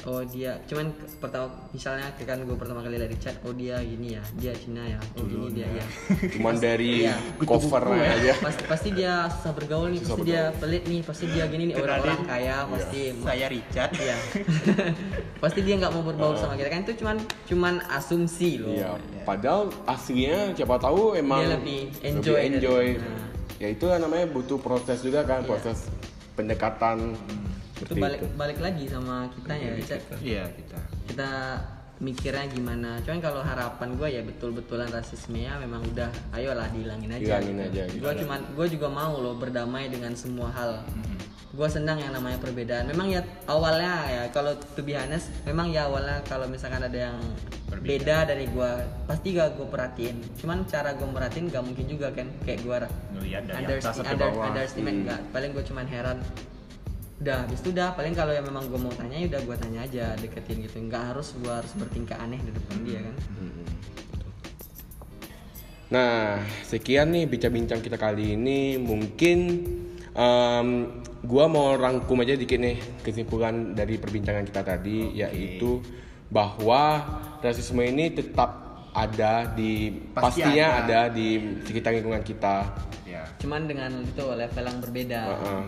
oh 0.02 0.24
dia 0.24 0.56
cuman 0.64 0.88
ke- 0.90 1.20
pertama 1.20 1.46
misalnya 1.70 2.08
kan 2.18 2.40
gue 2.40 2.56
pertama 2.56 2.80
kali 2.80 2.96
dari 2.96 3.12
chat 3.18 3.36
oh 3.42 3.52
dia 3.52 3.76
gini 3.78 4.16
ya 4.16 4.24
dia 4.34 4.54
Cina 4.54 4.82
ya 4.86 4.96
oh 5.14 5.22
gini 5.22 5.52
dia 5.54 5.68
ya 5.70 5.86
Cuman 6.32 6.56
dari 6.56 7.04
Iya. 7.04 7.16
covernya 7.38 8.08
aja. 8.10 8.34
pasti 8.46 8.64
pasti 8.66 8.90
dia 8.94 9.28
susah 9.30 9.52
bergaul 9.52 9.90
nih 9.90 10.00
Susah 10.00 10.16
pasti 10.16 10.24
dia 10.26 10.44
pelit 10.56 10.84
nih 10.86 11.02
pasti 11.04 11.26
dia 11.28 11.44
gini 11.46 11.64
nih 11.68 11.76
orang-orang 11.78 12.20
kaya 12.24 12.56
pasti 12.66 13.02
Saya 13.20 13.46
Richard. 13.48 13.92
Iya. 13.94 14.16
pasti 15.44 15.60
dia 15.62 15.76
nggak 15.76 15.92
mau 15.92 16.04
berbaur 16.04 16.36
sama 16.36 16.54
kita 16.56 16.70
kan 16.70 16.82
itu 16.82 16.94
cuman 16.96 17.18
cuman 17.46 17.74
asumsi 17.92 18.58
loh 18.58 18.72
Iya, 18.72 18.92
padahal 19.24 19.70
aslinya 19.86 20.54
siapa 20.54 20.78
tahu 20.78 21.14
emang 21.14 21.42
Dia 21.42 21.52
lebih 21.54 21.82
enjoy 22.02 22.38
lebih 22.38 22.48
enjoy. 22.54 22.86
dari- 22.88 23.00
Nah. 23.02 23.20
Ya 23.60 23.68
itu 23.70 23.86
namanya 23.86 24.26
butuh 24.28 24.58
proses 24.58 25.06
juga 25.06 25.22
kan, 25.22 25.46
proses 25.46 25.86
pendekatan. 26.42 26.98
Itu 27.82 27.94
balik 27.98 28.20
itu. 28.22 28.28
balik 28.38 28.60
lagi 28.62 28.84
sama 28.90 29.26
kita 29.34 29.54
ya 29.58 29.70
Richard 29.74 30.04
Iya, 30.22 30.44
kita. 30.54 30.78
kita 31.10 31.30
mikirnya 32.02 32.46
gimana. 32.50 32.98
Cuman 33.06 33.22
kalau 33.22 33.42
harapan 33.46 33.90
gue 33.94 34.10
ya 34.10 34.22
betul-betulan 34.26 34.90
rasisme 34.90 35.38
ya 35.38 35.58
memang 35.62 35.86
udah 35.94 36.10
ayolah 36.34 36.66
dihilangin 36.74 37.14
aja. 37.14 37.38
Hilangin 37.38 37.58
aja, 37.62 37.82
gitu. 37.90 38.02
gue 38.02 38.14
cuman 38.26 38.40
gue 38.58 38.68
juga 38.74 38.88
mau 38.90 39.14
loh 39.22 39.38
berdamai 39.38 39.90
dengan 39.90 40.14
semua 40.18 40.50
hal 40.50 40.82
gue 41.52 41.68
senang 41.68 41.98
yang 41.98 42.12
namanya 42.12 42.38
perbedaan. 42.38 42.88
Memang 42.88 43.08
ya 43.08 43.20
awalnya 43.46 43.92
ya 44.08 44.24
kalau 44.30 44.52
to 44.56 44.82
be 44.82 44.94
honest 44.94 45.28
memang 45.44 45.68
ya 45.68 45.86
awalnya 45.86 46.24
kalau 46.24 46.46
misalkan 46.46 46.80
ada 46.80 47.10
yang 47.10 47.18
beda 47.74 48.24
dari 48.24 48.46
gue 48.46 48.72
pasti 49.04 49.34
gak 49.34 49.56
gue 49.56 49.66
perhatiin. 49.66 50.16
Cuman 50.38 50.64
cara 50.64 50.92
gue 50.92 51.04
merhatiin 51.04 51.48
gak 51.48 51.60
mungkin 51.62 51.86
juga 51.86 52.08
kan 52.10 52.28
kayak 52.42 52.60
gue 52.62 52.78
Ngeliat 53.14 53.44
dari 53.46 53.58
underst- 53.62 53.84
atas 53.86 53.96
sampai 53.98 54.14
under- 54.14 54.32
bawah. 54.32 54.46
underestimate 54.48 54.94
Hmm. 54.94 55.04
nggak 55.06 55.20
paling 55.30 55.50
gue 55.52 55.64
cuman 55.66 55.86
heran 55.86 56.18
udah 57.20 57.38
habis 57.38 57.60
itu 57.60 57.70
udah. 57.70 57.90
Paling 57.92 58.14
kalau 58.14 58.32
yang 58.32 58.46
memang 58.46 58.64
gue 58.66 58.80
mau 58.80 58.92
tanya 58.92 59.14
ya 59.14 59.28
udah 59.28 59.42
gue 59.44 59.56
tanya 59.58 59.80
aja 59.82 60.06
deketin 60.16 60.58
gitu. 60.62 60.80
Nggak 60.80 61.04
harus 61.12 61.36
gue 61.36 61.52
harus 61.52 61.72
bertingkah 61.74 62.16
aneh 62.18 62.40
di 62.40 62.50
depan 62.50 62.78
dia 62.82 63.00
kan. 63.02 63.16
Nah, 65.92 66.40
sekian 66.64 67.12
nih 67.12 67.28
bincang-bincang 67.28 67.84
kita 67.84 68.00
kali 68.00 68.34
ini. 68.34 68.80
Mungkin 68.80 69.40
em, 70.12 70.68
gua 71.26 71.46
mau 71.46 71.78
rangkum 71.78 72.22
aja 72.26 72.34
dikit 72.34 72.58
nih 72.58 72.78
kesimpulan 73.06 73.78
dari 73.78 73.98
perbincangan 74.02 74.46
kita 74.48 74.62
tadi, 74.66 75.14
yaitu 75.18 75.82
bahwa 76.32 77.04
rasisme 77.44 77.84
ini 77.84 78.14
tetap 78.16 78.62
ada 78.92 79.48
di 79.52 79.92
Pasti 80.12 80.44
pastinya 80.44 80.68
ada. 80.84 81.08
ada. 81.08 81.16
di 81.16 81.28
sekitar 81.64 81.96
lingkungan 81.96 82.24
kita. 82.24 82.58
Ya. 83.12 83.28
cuman 83.44 83.68
dengan 83.68 83.92
itu 84.08 84.24
level 84.24 84.64
yang 84.72 84.80
berbeda 84.80 85.20
Heeh. 85.36 85.64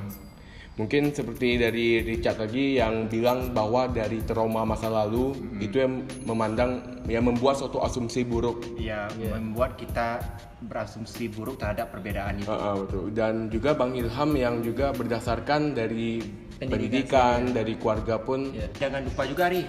Mungkin 0.74 1.14
seperti 1.14 1.62
dari 1.62 2.02
Richard 2.02 2.50
tadi 2.50 2.82
yang 2.82 3.06
bilang 3.06 3.54
bahwa 3.54 3.86
dari 3.86 4.26
trauma 4.26 4.66
masa 4.66 4.90
lalu 4.90 5.38
itu 5.62 5.78
yang 5.86 6.02
memandang 6.26 6.82
yang 7.06 7.30
membuat 7.30 7.62
suatu 7.62 7.78
asumsi 7.86 8.26
buruk 8.26 8.74
Ya, 8.82 9.06
membuat 9.38 9.78
kita 9.78 10.18
berasumsi 10.66 11.30
buruk 11.30 11.62
terhadap 11.62 11.94
perbedaan 11.94 12.42
itu. 12.42 12.50
Heeh, 12.50 12.76
betul. 12.90 13.06
Dan 13.14 13.34
juga 13.54 13.78
Bang 13.78 13.94
Ilham 13.94 14.34
yang 14.34 14.66
juga 14.66 14.90
berdasarkan 14.98 15.78
dari 15.78 16.18
Pendidikan 16.64 16.72
pendidikan, 16.72 17.40
dari 17.54 17.74
keluarga 17.76 18.16
pun 18.18 18.40
Iya. 18.50 18.68
Jangan 18.80 19.02
lupa 19.04 19.24
juga 19.28 19.44
ri 19.52 19.62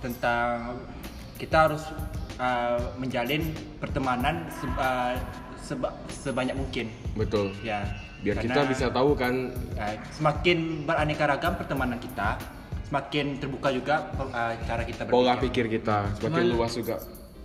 tentang 0.00 0.80
kita 1.36 1.56
harus 1.68 1.84
uh, 2.40 2.80
menjalin 2.96 3.42
pertemanan 3.76 4.48
uh, 4.80 5.14
seba- 5.70 5.94
sebanyak 6.10 6.58
mungkin. 6.58 6.90
betul. 7.14 7.54
Ya. 7.62 7.86
Biar 8.20 8.36
Karena, 8.36 8.52
kita 8.52 8.60
bisa 8.68 8.86
tahu 8.92 9.16
kan 9.16 9.54
uh, 9.78 9.96
semakin 10.12 10.84
beraneka 10.84 11.24
ragam 11.24 11.56
pertemanan 11.56 11.96
kita, 11.96 12.36
semakin 12.84 13.40
terbuka 13.40 13.72
juga 13.72 14.12
uh, 14.18 14.52
cara 14.66 14.82
kita 14.84 15.08
pola 15.08 15.38
berpikir. 15.38 15.70
pikir 15.70 15.80
kita 15.80 16.10
semakin 16.18 16.44
Cuman- 16.44 16.52
luas 16.52 16.72
juga. 16.74 16.98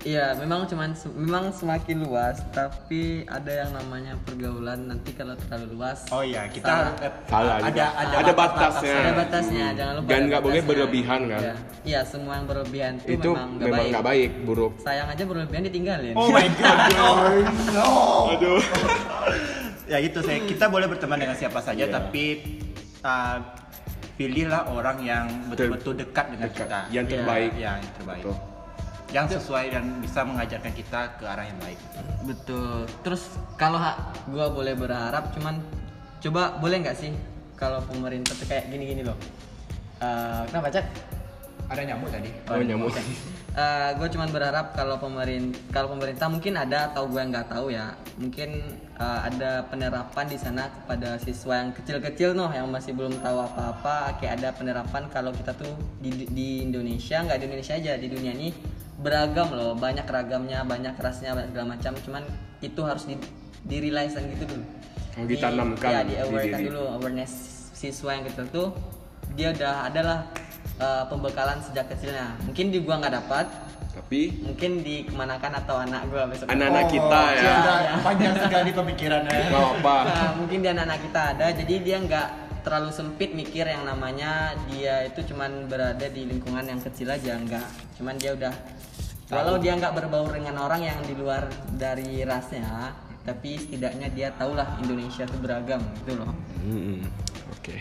Iya, 0.05 0.37
memang 0.37 0.69
cuman 0.69 0.93
memang 1.17 1.49
semakin 1.49 2.05
luas, 2.05 2.37
tapi 2.53 3.25
ada 3.25 3.49
yang 3.49 3.73
namanya 3.73 4.13
pergaulan 4.21 4.85
nanti 4.85 5.09
kalau 5.11 5.33
terlalu 5.33 5.73
luas. 5.73 6.05
Oh 6.13 6.21
iya, 6.21 6.45
kita 6.45 6.69
Salah. 6.69 6.93
eh, 7.01 7.09
ada 7.25 7.57
juga. 7.65 7.85
ada, 7.89 8.13
Ada 8.21 8.31
batasnya. 8.31 8.97
Ada 9.01 9.13
batasnya, 9.17 9.65
jangan 9.73 9.93
lupa. 9.97 10.07
Dan 10.07 10.21
nggak 10.29 10.43
boleh 10.45 10.61
berlebihan, 10.61 11.19
kan? 11.25 11.41
Iya, 11.41 11.55
Iya, 11.83 11.99
semua 12.05 12.37
yang 12.37 12.45
berlebihan 12.45 12.93
itu, 13.01 13.17
Itu 13.17 13.33
memang 13.33 13.49
nggak 13.57 13.73
baik. 13.73 13.89
nggak 13.89 14.05
baik, 14.05 14.29
buruk. 14.45 14.73
Sayang 14.77 15.07
aja 15.09 15.23
berlebihan 15.25 15.63
ditinggalin. 15.65 16.13
Oh 16.13 16.29
my 16.29 16.47
god. 16.53 16.79
no. 17.73 17.89
Aduh. 18.31 18.61
ya 19.91 19.97
gitu 20.01 20.21
saya 20.21 20.41
kita 20.43 20.65
boleh 20.65 20.85
berteman 20.85 21.17
dengan 21.19 21.33
siapa 21.33 21.61
saja 21.61 21.85
Iya. 21.85 21.93
tapi 21.93 22.41
uh, 23.01 23.37
pilihlah 24.15 24.65
orang 24.67 24.97
yang 25.01 25.25
betul-betul 25.45 25.93
dekat 25.93 26.25
dengan 26.27 26.45
Dekat. 26.47 26.61
kita 26.63 26.79
Yang 26.89 27.05
Iya. 27.05 27.13
terbaik. 27.17 27.51
Ya, 27.53 27.71
yang 27.75 27.93
terbaik 27.95 28.21
Betul. 28.21 28.37
Yang 29.15 29.31
sesuai 29.31 29.71
dan 29.71 30.03
bisa 30.03 30.27
mengajarkan 30.27 30.75
kita 30.75 31.15
ke 31.15 31.23
arah 31.23 31.47
yang 31.47 31.55
baik 31.63 31.79
Betul. 32.25 32.89
Terus 33.05 33.31
kalau 33.55 33.77
gua 34.33 34.49
boleh 34.49 34.73
berharap 34.73 35.29
cuman 35.37 35.61
coba 36.19 36.57
boleh 36.57 36.81
nggak 36.81 36.97
sih 36.97 37.13
kalau 37.53 37.79
pemerintah 37.85 38.33
tuh 38.35 38.49
kayak 38.49 38.67
gini-gini 38.67 39.05
loh. 39.05 39.15
Eh, 40.01 40.41
kenapa 40.49 40.67
cak? 40.73 41.15
ada 41.65 41.81
nyamuk 41.81 42.09
tadi 42.13 42.29
Oh, 42.45 42.61
nyamuk. 42.61 42.93
gue 43.95 44.07
cuman 44.11 44.29
berharap 44.29 44.75
kalau 44.75 44.99
pemerintah 44.99 45.55
kalau 45.71 45.95
pemerintah 45.95 46.27
mungkin 46.27 46.59
ada 46.59 46.91
atau 46.91 47.07
gue 47.07 47.23
nggak 47.23 47.47
tahu 47.49 47.71
ya 47.71 47.95
mungkin 48.19 48.61
eh, 48.99 49.19
ada 49.25 49.65
penerapan 49.71 50.27
di 50.27 50.37
sana 50.37 50.67
kepada 50.69 51.15
siswa 51.17 51.63
yang 51.63 51.71
kecil-kecil 51.71 52.35
noh 52.35 52.51
yang 52.51 52.67
masih 52.69 52.91
belum 52.93 53.17
tahu 53.23 53.37
apa-apa 53.39 54.19
kayak 54.19 54.43
ada 54.43 54.49
penerapan 54.53 55.07
kalau 55.09 55.31
kita 55.33 55.55
tuh 55.55 55.71
di, 56.03 56.27
di 56.29 56.67
Indonesia 56.67 57.23
nggak 57.23 57.39
di 57.41 57.45
Indonesia 57.47 57.73
aja 57.79 57.93
di 57.97 58.07
dunia 58.11 58.35
ini 58.35 58.74
beragam 59.05 59.53
loh 59.53 59.77
banyak 59.77 60.09
ragamnya 60.09 60.65
banyak 60.65 60.97
rasnya 60.97 61.37
banyak 61.37 61.53
segala 61.53 61.67
macam. 61.77 61.93
Cuman 62.01 62.23
itu 62.65 62.81
harus 62.81 63.05
di 63.05 63.15
di 63.65 63.77
gitu 64.33 64.43
dulu. 64.49 64.65
Oh, 65.15 65.23
ditanamkan 65.23 65.89
ya 65.89 66.01
di 66.03 66.11
di 66.11 66.15
awarekan 66.19 66.59
diri. 66.59 66.67
dulu 66.69 66.83
awareness 66.99 67.31
siswa 67.71 68.11
yang 68.17 68.25
kecil 68.27 68.45
tuh 68.51 68.67
dia 69.37 69.55
udah 69.55 69.87
adalah 69.87 70.17
eh, 70.81 71.03
pembekalan 71.07 71.61
sejak 71.61 71.87
kecilnya. 71.93 72.35
Mungkin 72.43 72.73
di 72.73 72.81
gua 72.81 72.99
nggak 72.99 73.15
dapat 73.21 73.47
Tapi 73.95 74.43
mungkin 74.43 74.83
di 74.83 75.07
kemanakan 75.07 75.51
atau 75.63 75.79
anak 75.79 76.11
gua 76.11 76.27
besok. 76.27 76.51
Anak-anak 76.51 76.85
kita 76.91 77.21
ya. 77.31 77.53
Sudah 77.55 77.77
panjang 78.03 78.35
sekali 78.35 78.69
pemikirannya. 78.75 79.39
Nggak 79.47 79.67
apa. 79.79 79.97
Nah, 80.03 80.31
mungkin 80.35 80.57
di 80.59 80.67
anak-anak 80.67 80.99
kita 80.99 81.21
ada 81.31 81.45
jadi 81.55 81.75
dia 81.79 81.97
nggak 82.03 82.27
terlalu 82.67 82.91
sempit 82.91 83.31
mikir 83.31 83.63
yang 83.63 83.87
namanya 83.87 84.51
dia 84.67 85.07
itu 85.07 85.23
cuman 85.31 85.71
berada 85.71 86.11
di 86.11 86.27
lingkungan 86.27 86.67
yang 86.67 86.83
kecil 86.83 87.07
aja 87.07 87.39
nggak. 87.39 87.95
Cuman 87.95 88.19
dia 88.19 88.35
udah 88.35 88.51
walau 89.27 89.57
dia 89.57 89.73
nggak 89.73 89.93
berbaur 89.95 90.31
dengan 90.31 90.55
orang 90.59 90.81
yang 90.83 90.99
di 91.01 91.13
luar 91.13 91.45
dari 91.71 92.21
rasnya 92.21 92.93
tapi 93.21 93.57
setidaknya 93.57 94.07
dia 94.07 94.29
tahulah 94.31 94.77
Indonesia 94.79 95.23
itu 95.23 95.37
beragam 95.37 95.81
gitu 95.99 96.13
loh 96.15 96.29
Mm-mm. 96.61 97.01
Oke. 97.51 97.77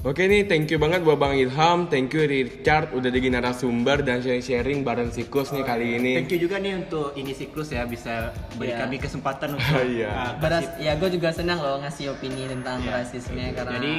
Oke 0.00 0.24
nih, 0.24 0.48
thank 0.48 0.64
you 0.66 0.80
banget 0.80 1.04
buat 1.04 1.14
Bang 1.14 1.36
Ilham, 1.36 1.84
thank 1.84 2.08
you 2.10 2.24
Richard 2.24 2.88
udah 2.90 3.10
jadi 3.10 3.28
narasumber 3.30 4.00
dan 4.00 4.18
sharing-sharing 4.18 4.80
bareng 4.80 5.12
Siklus 5.12 5.52
nih 5.52 5.60
kali 5.60 5.86
ini. 5.94 6.12
Thank 6.16 6.32
you 6.32 6.40
juga 6.40 6.56
nih 6.56 6.72
untuk 6.80 7.12
ini 7.12 7.30
siklus 7.30 7.68
ya 7.68 7.84
bisa 7.84 8.32
beri 8.56 8.72
Iya. 8.72 8.80
kami 8.80 8.96
kesempatan 8.96 9.48
untuk 9.52 9.76
Iya. 9.92 10.08
uh, 10.08 10.32
Beras, 10.40 10.72
kasih- 10.72 10.80
ya 10.80 10.92
gue 10.96 11.10
juga 11.12 11.28
senang 11.30 11.60
loh 11.60 11.76
ngasih 11.78 12.10
opini 12.10 12.48
tentang 12.48 12.80
Iya. 12.80 12.90
rasisme 12.96 13.44
karena 13.52 13.76
Jadi 13.76 13.92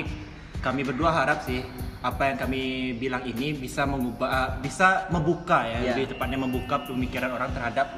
kami 0.61 0.81
berdua 0.81 1.09
harap 1.11 1.41
sih 1.41 1.65
apa 2.01 2.33
yang 2.33 2.37
kami 2.39 2.61
bilang 2.95 3.21
ini 3.21 3.53
bisa 3.53 3.85
mengubah 3.85 4.25
uh, 4.25 4.49
bisa 4.57 5.05
membuka 5.09 5.61
ya 5.63 5.77
Iya. 5.77 5.89
lebih 5.93 6.05
tepatnya 6.09 6.39
membuka 6.39 6.81
pemikiran 6.81 7.29
orang 7.31 7.49
terhadap 7.51 7.93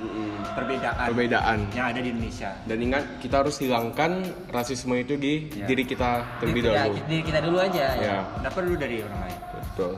perbedaan 0.54 1.08
Perbedaan. 1.08 1.58
yang 1.72 1.88
ada 1.88 2.00
di 2.00 2.12
Indonesia. 2.12 2.52
Dan 2.64 2.84
ingat, 2.84 3.04
kita 3.20 3.40
harus 3.40 3.56
hilangkan 3.58 4.24
rasisme 4.50 4.92
itu 4.98 5.16
di 5.16 5.48
Ya. 5.54 5.64
diri 5.66 5.84
kita 5.84 6.20
terlebih 6.38 6.68
ya, 6.68 6.84
dahulu. 6.84 7.00
diri 7.06 7.24
kita 7.24 7.40
dulu 7.40 7.58
aja 7.60 7.84
ya. 7.96 8.04
Ya, 8.04 8.18
Dapat 8.44 8.62
dulu 8.64 8.76
dari 8.76 8.96
orang 9.00 9.20
lain. 9.22 9.38
betul. 9.56 9.94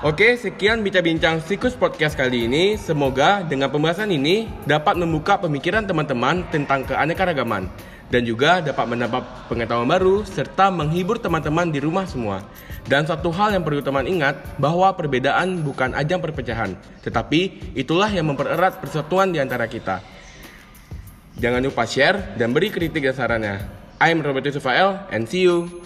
Oke, 0.00 0.32
sekian 0.34 0.80
bincang-bincang 0.80 1.44
Sikus 1.44 1.76
Podcast 1.76 2.16
kali 2.16 2.48
ini. 2.48 2.72
Semoga 2.74 3.44
dengan 3.44 3.68
pembahasan 3.68 4.08
ini 4.08 4.48
dapat 4.64 4.96
membuka 4.96 5.36
pemikiran 5.36 5.84
teman-teman 5.84 6.40
tentang 6.48 6.88
keanekaragaman 6.88 7.68
dan 8.10 8.26
juga 8.26 8.58
dapat 8.58 8.84
mendapat 8.90 9.22
pengetahuan 9.46 9.86
baru 9.86 10.26
serta 10.26 10.68
menghibur 10.68 11.16
teman-teman 11.16 11.70
di 11.70 11.78
rumah 11.78 12.04
semua. 12.04 12.42
Dan 12.84 13.06
satu 13.06 13.30
hal 13.30 13.54
yang 13.54 13.62
perlu 13.62 13.80
teman 13.80 14.04
ingat 14.04 14.36
bahwa 14.58 14.90
perbedaan 14.92 15.62
bukan 15.62 15.94
ajang 15.94 16.18
perpecahan, 16.18 16.74
tetapi 17.06 17.72
itulah 17.78 18.10
yang 18.10 18.26
mempererat 18.26 18.82
persatuan 18.82 19.30
di 19.30 19.38
antara 19.38 19.70
kita. 19.70 20.02
Jangan 21.40 21.64
lupa 21.64 21.88
share 21.88 22.36
dan 22.36 22.52
beri 22.52 22.68
kritik 22.68 23.06
dan 23.06 23.16
sarannya. 23.16 23.56
I'm 23.96 24.20
Robert 24.20 24.44
Yusufael 24.44 25.08
and 25.08 25.24
see 25.24 25.46
you. 25.46 25.79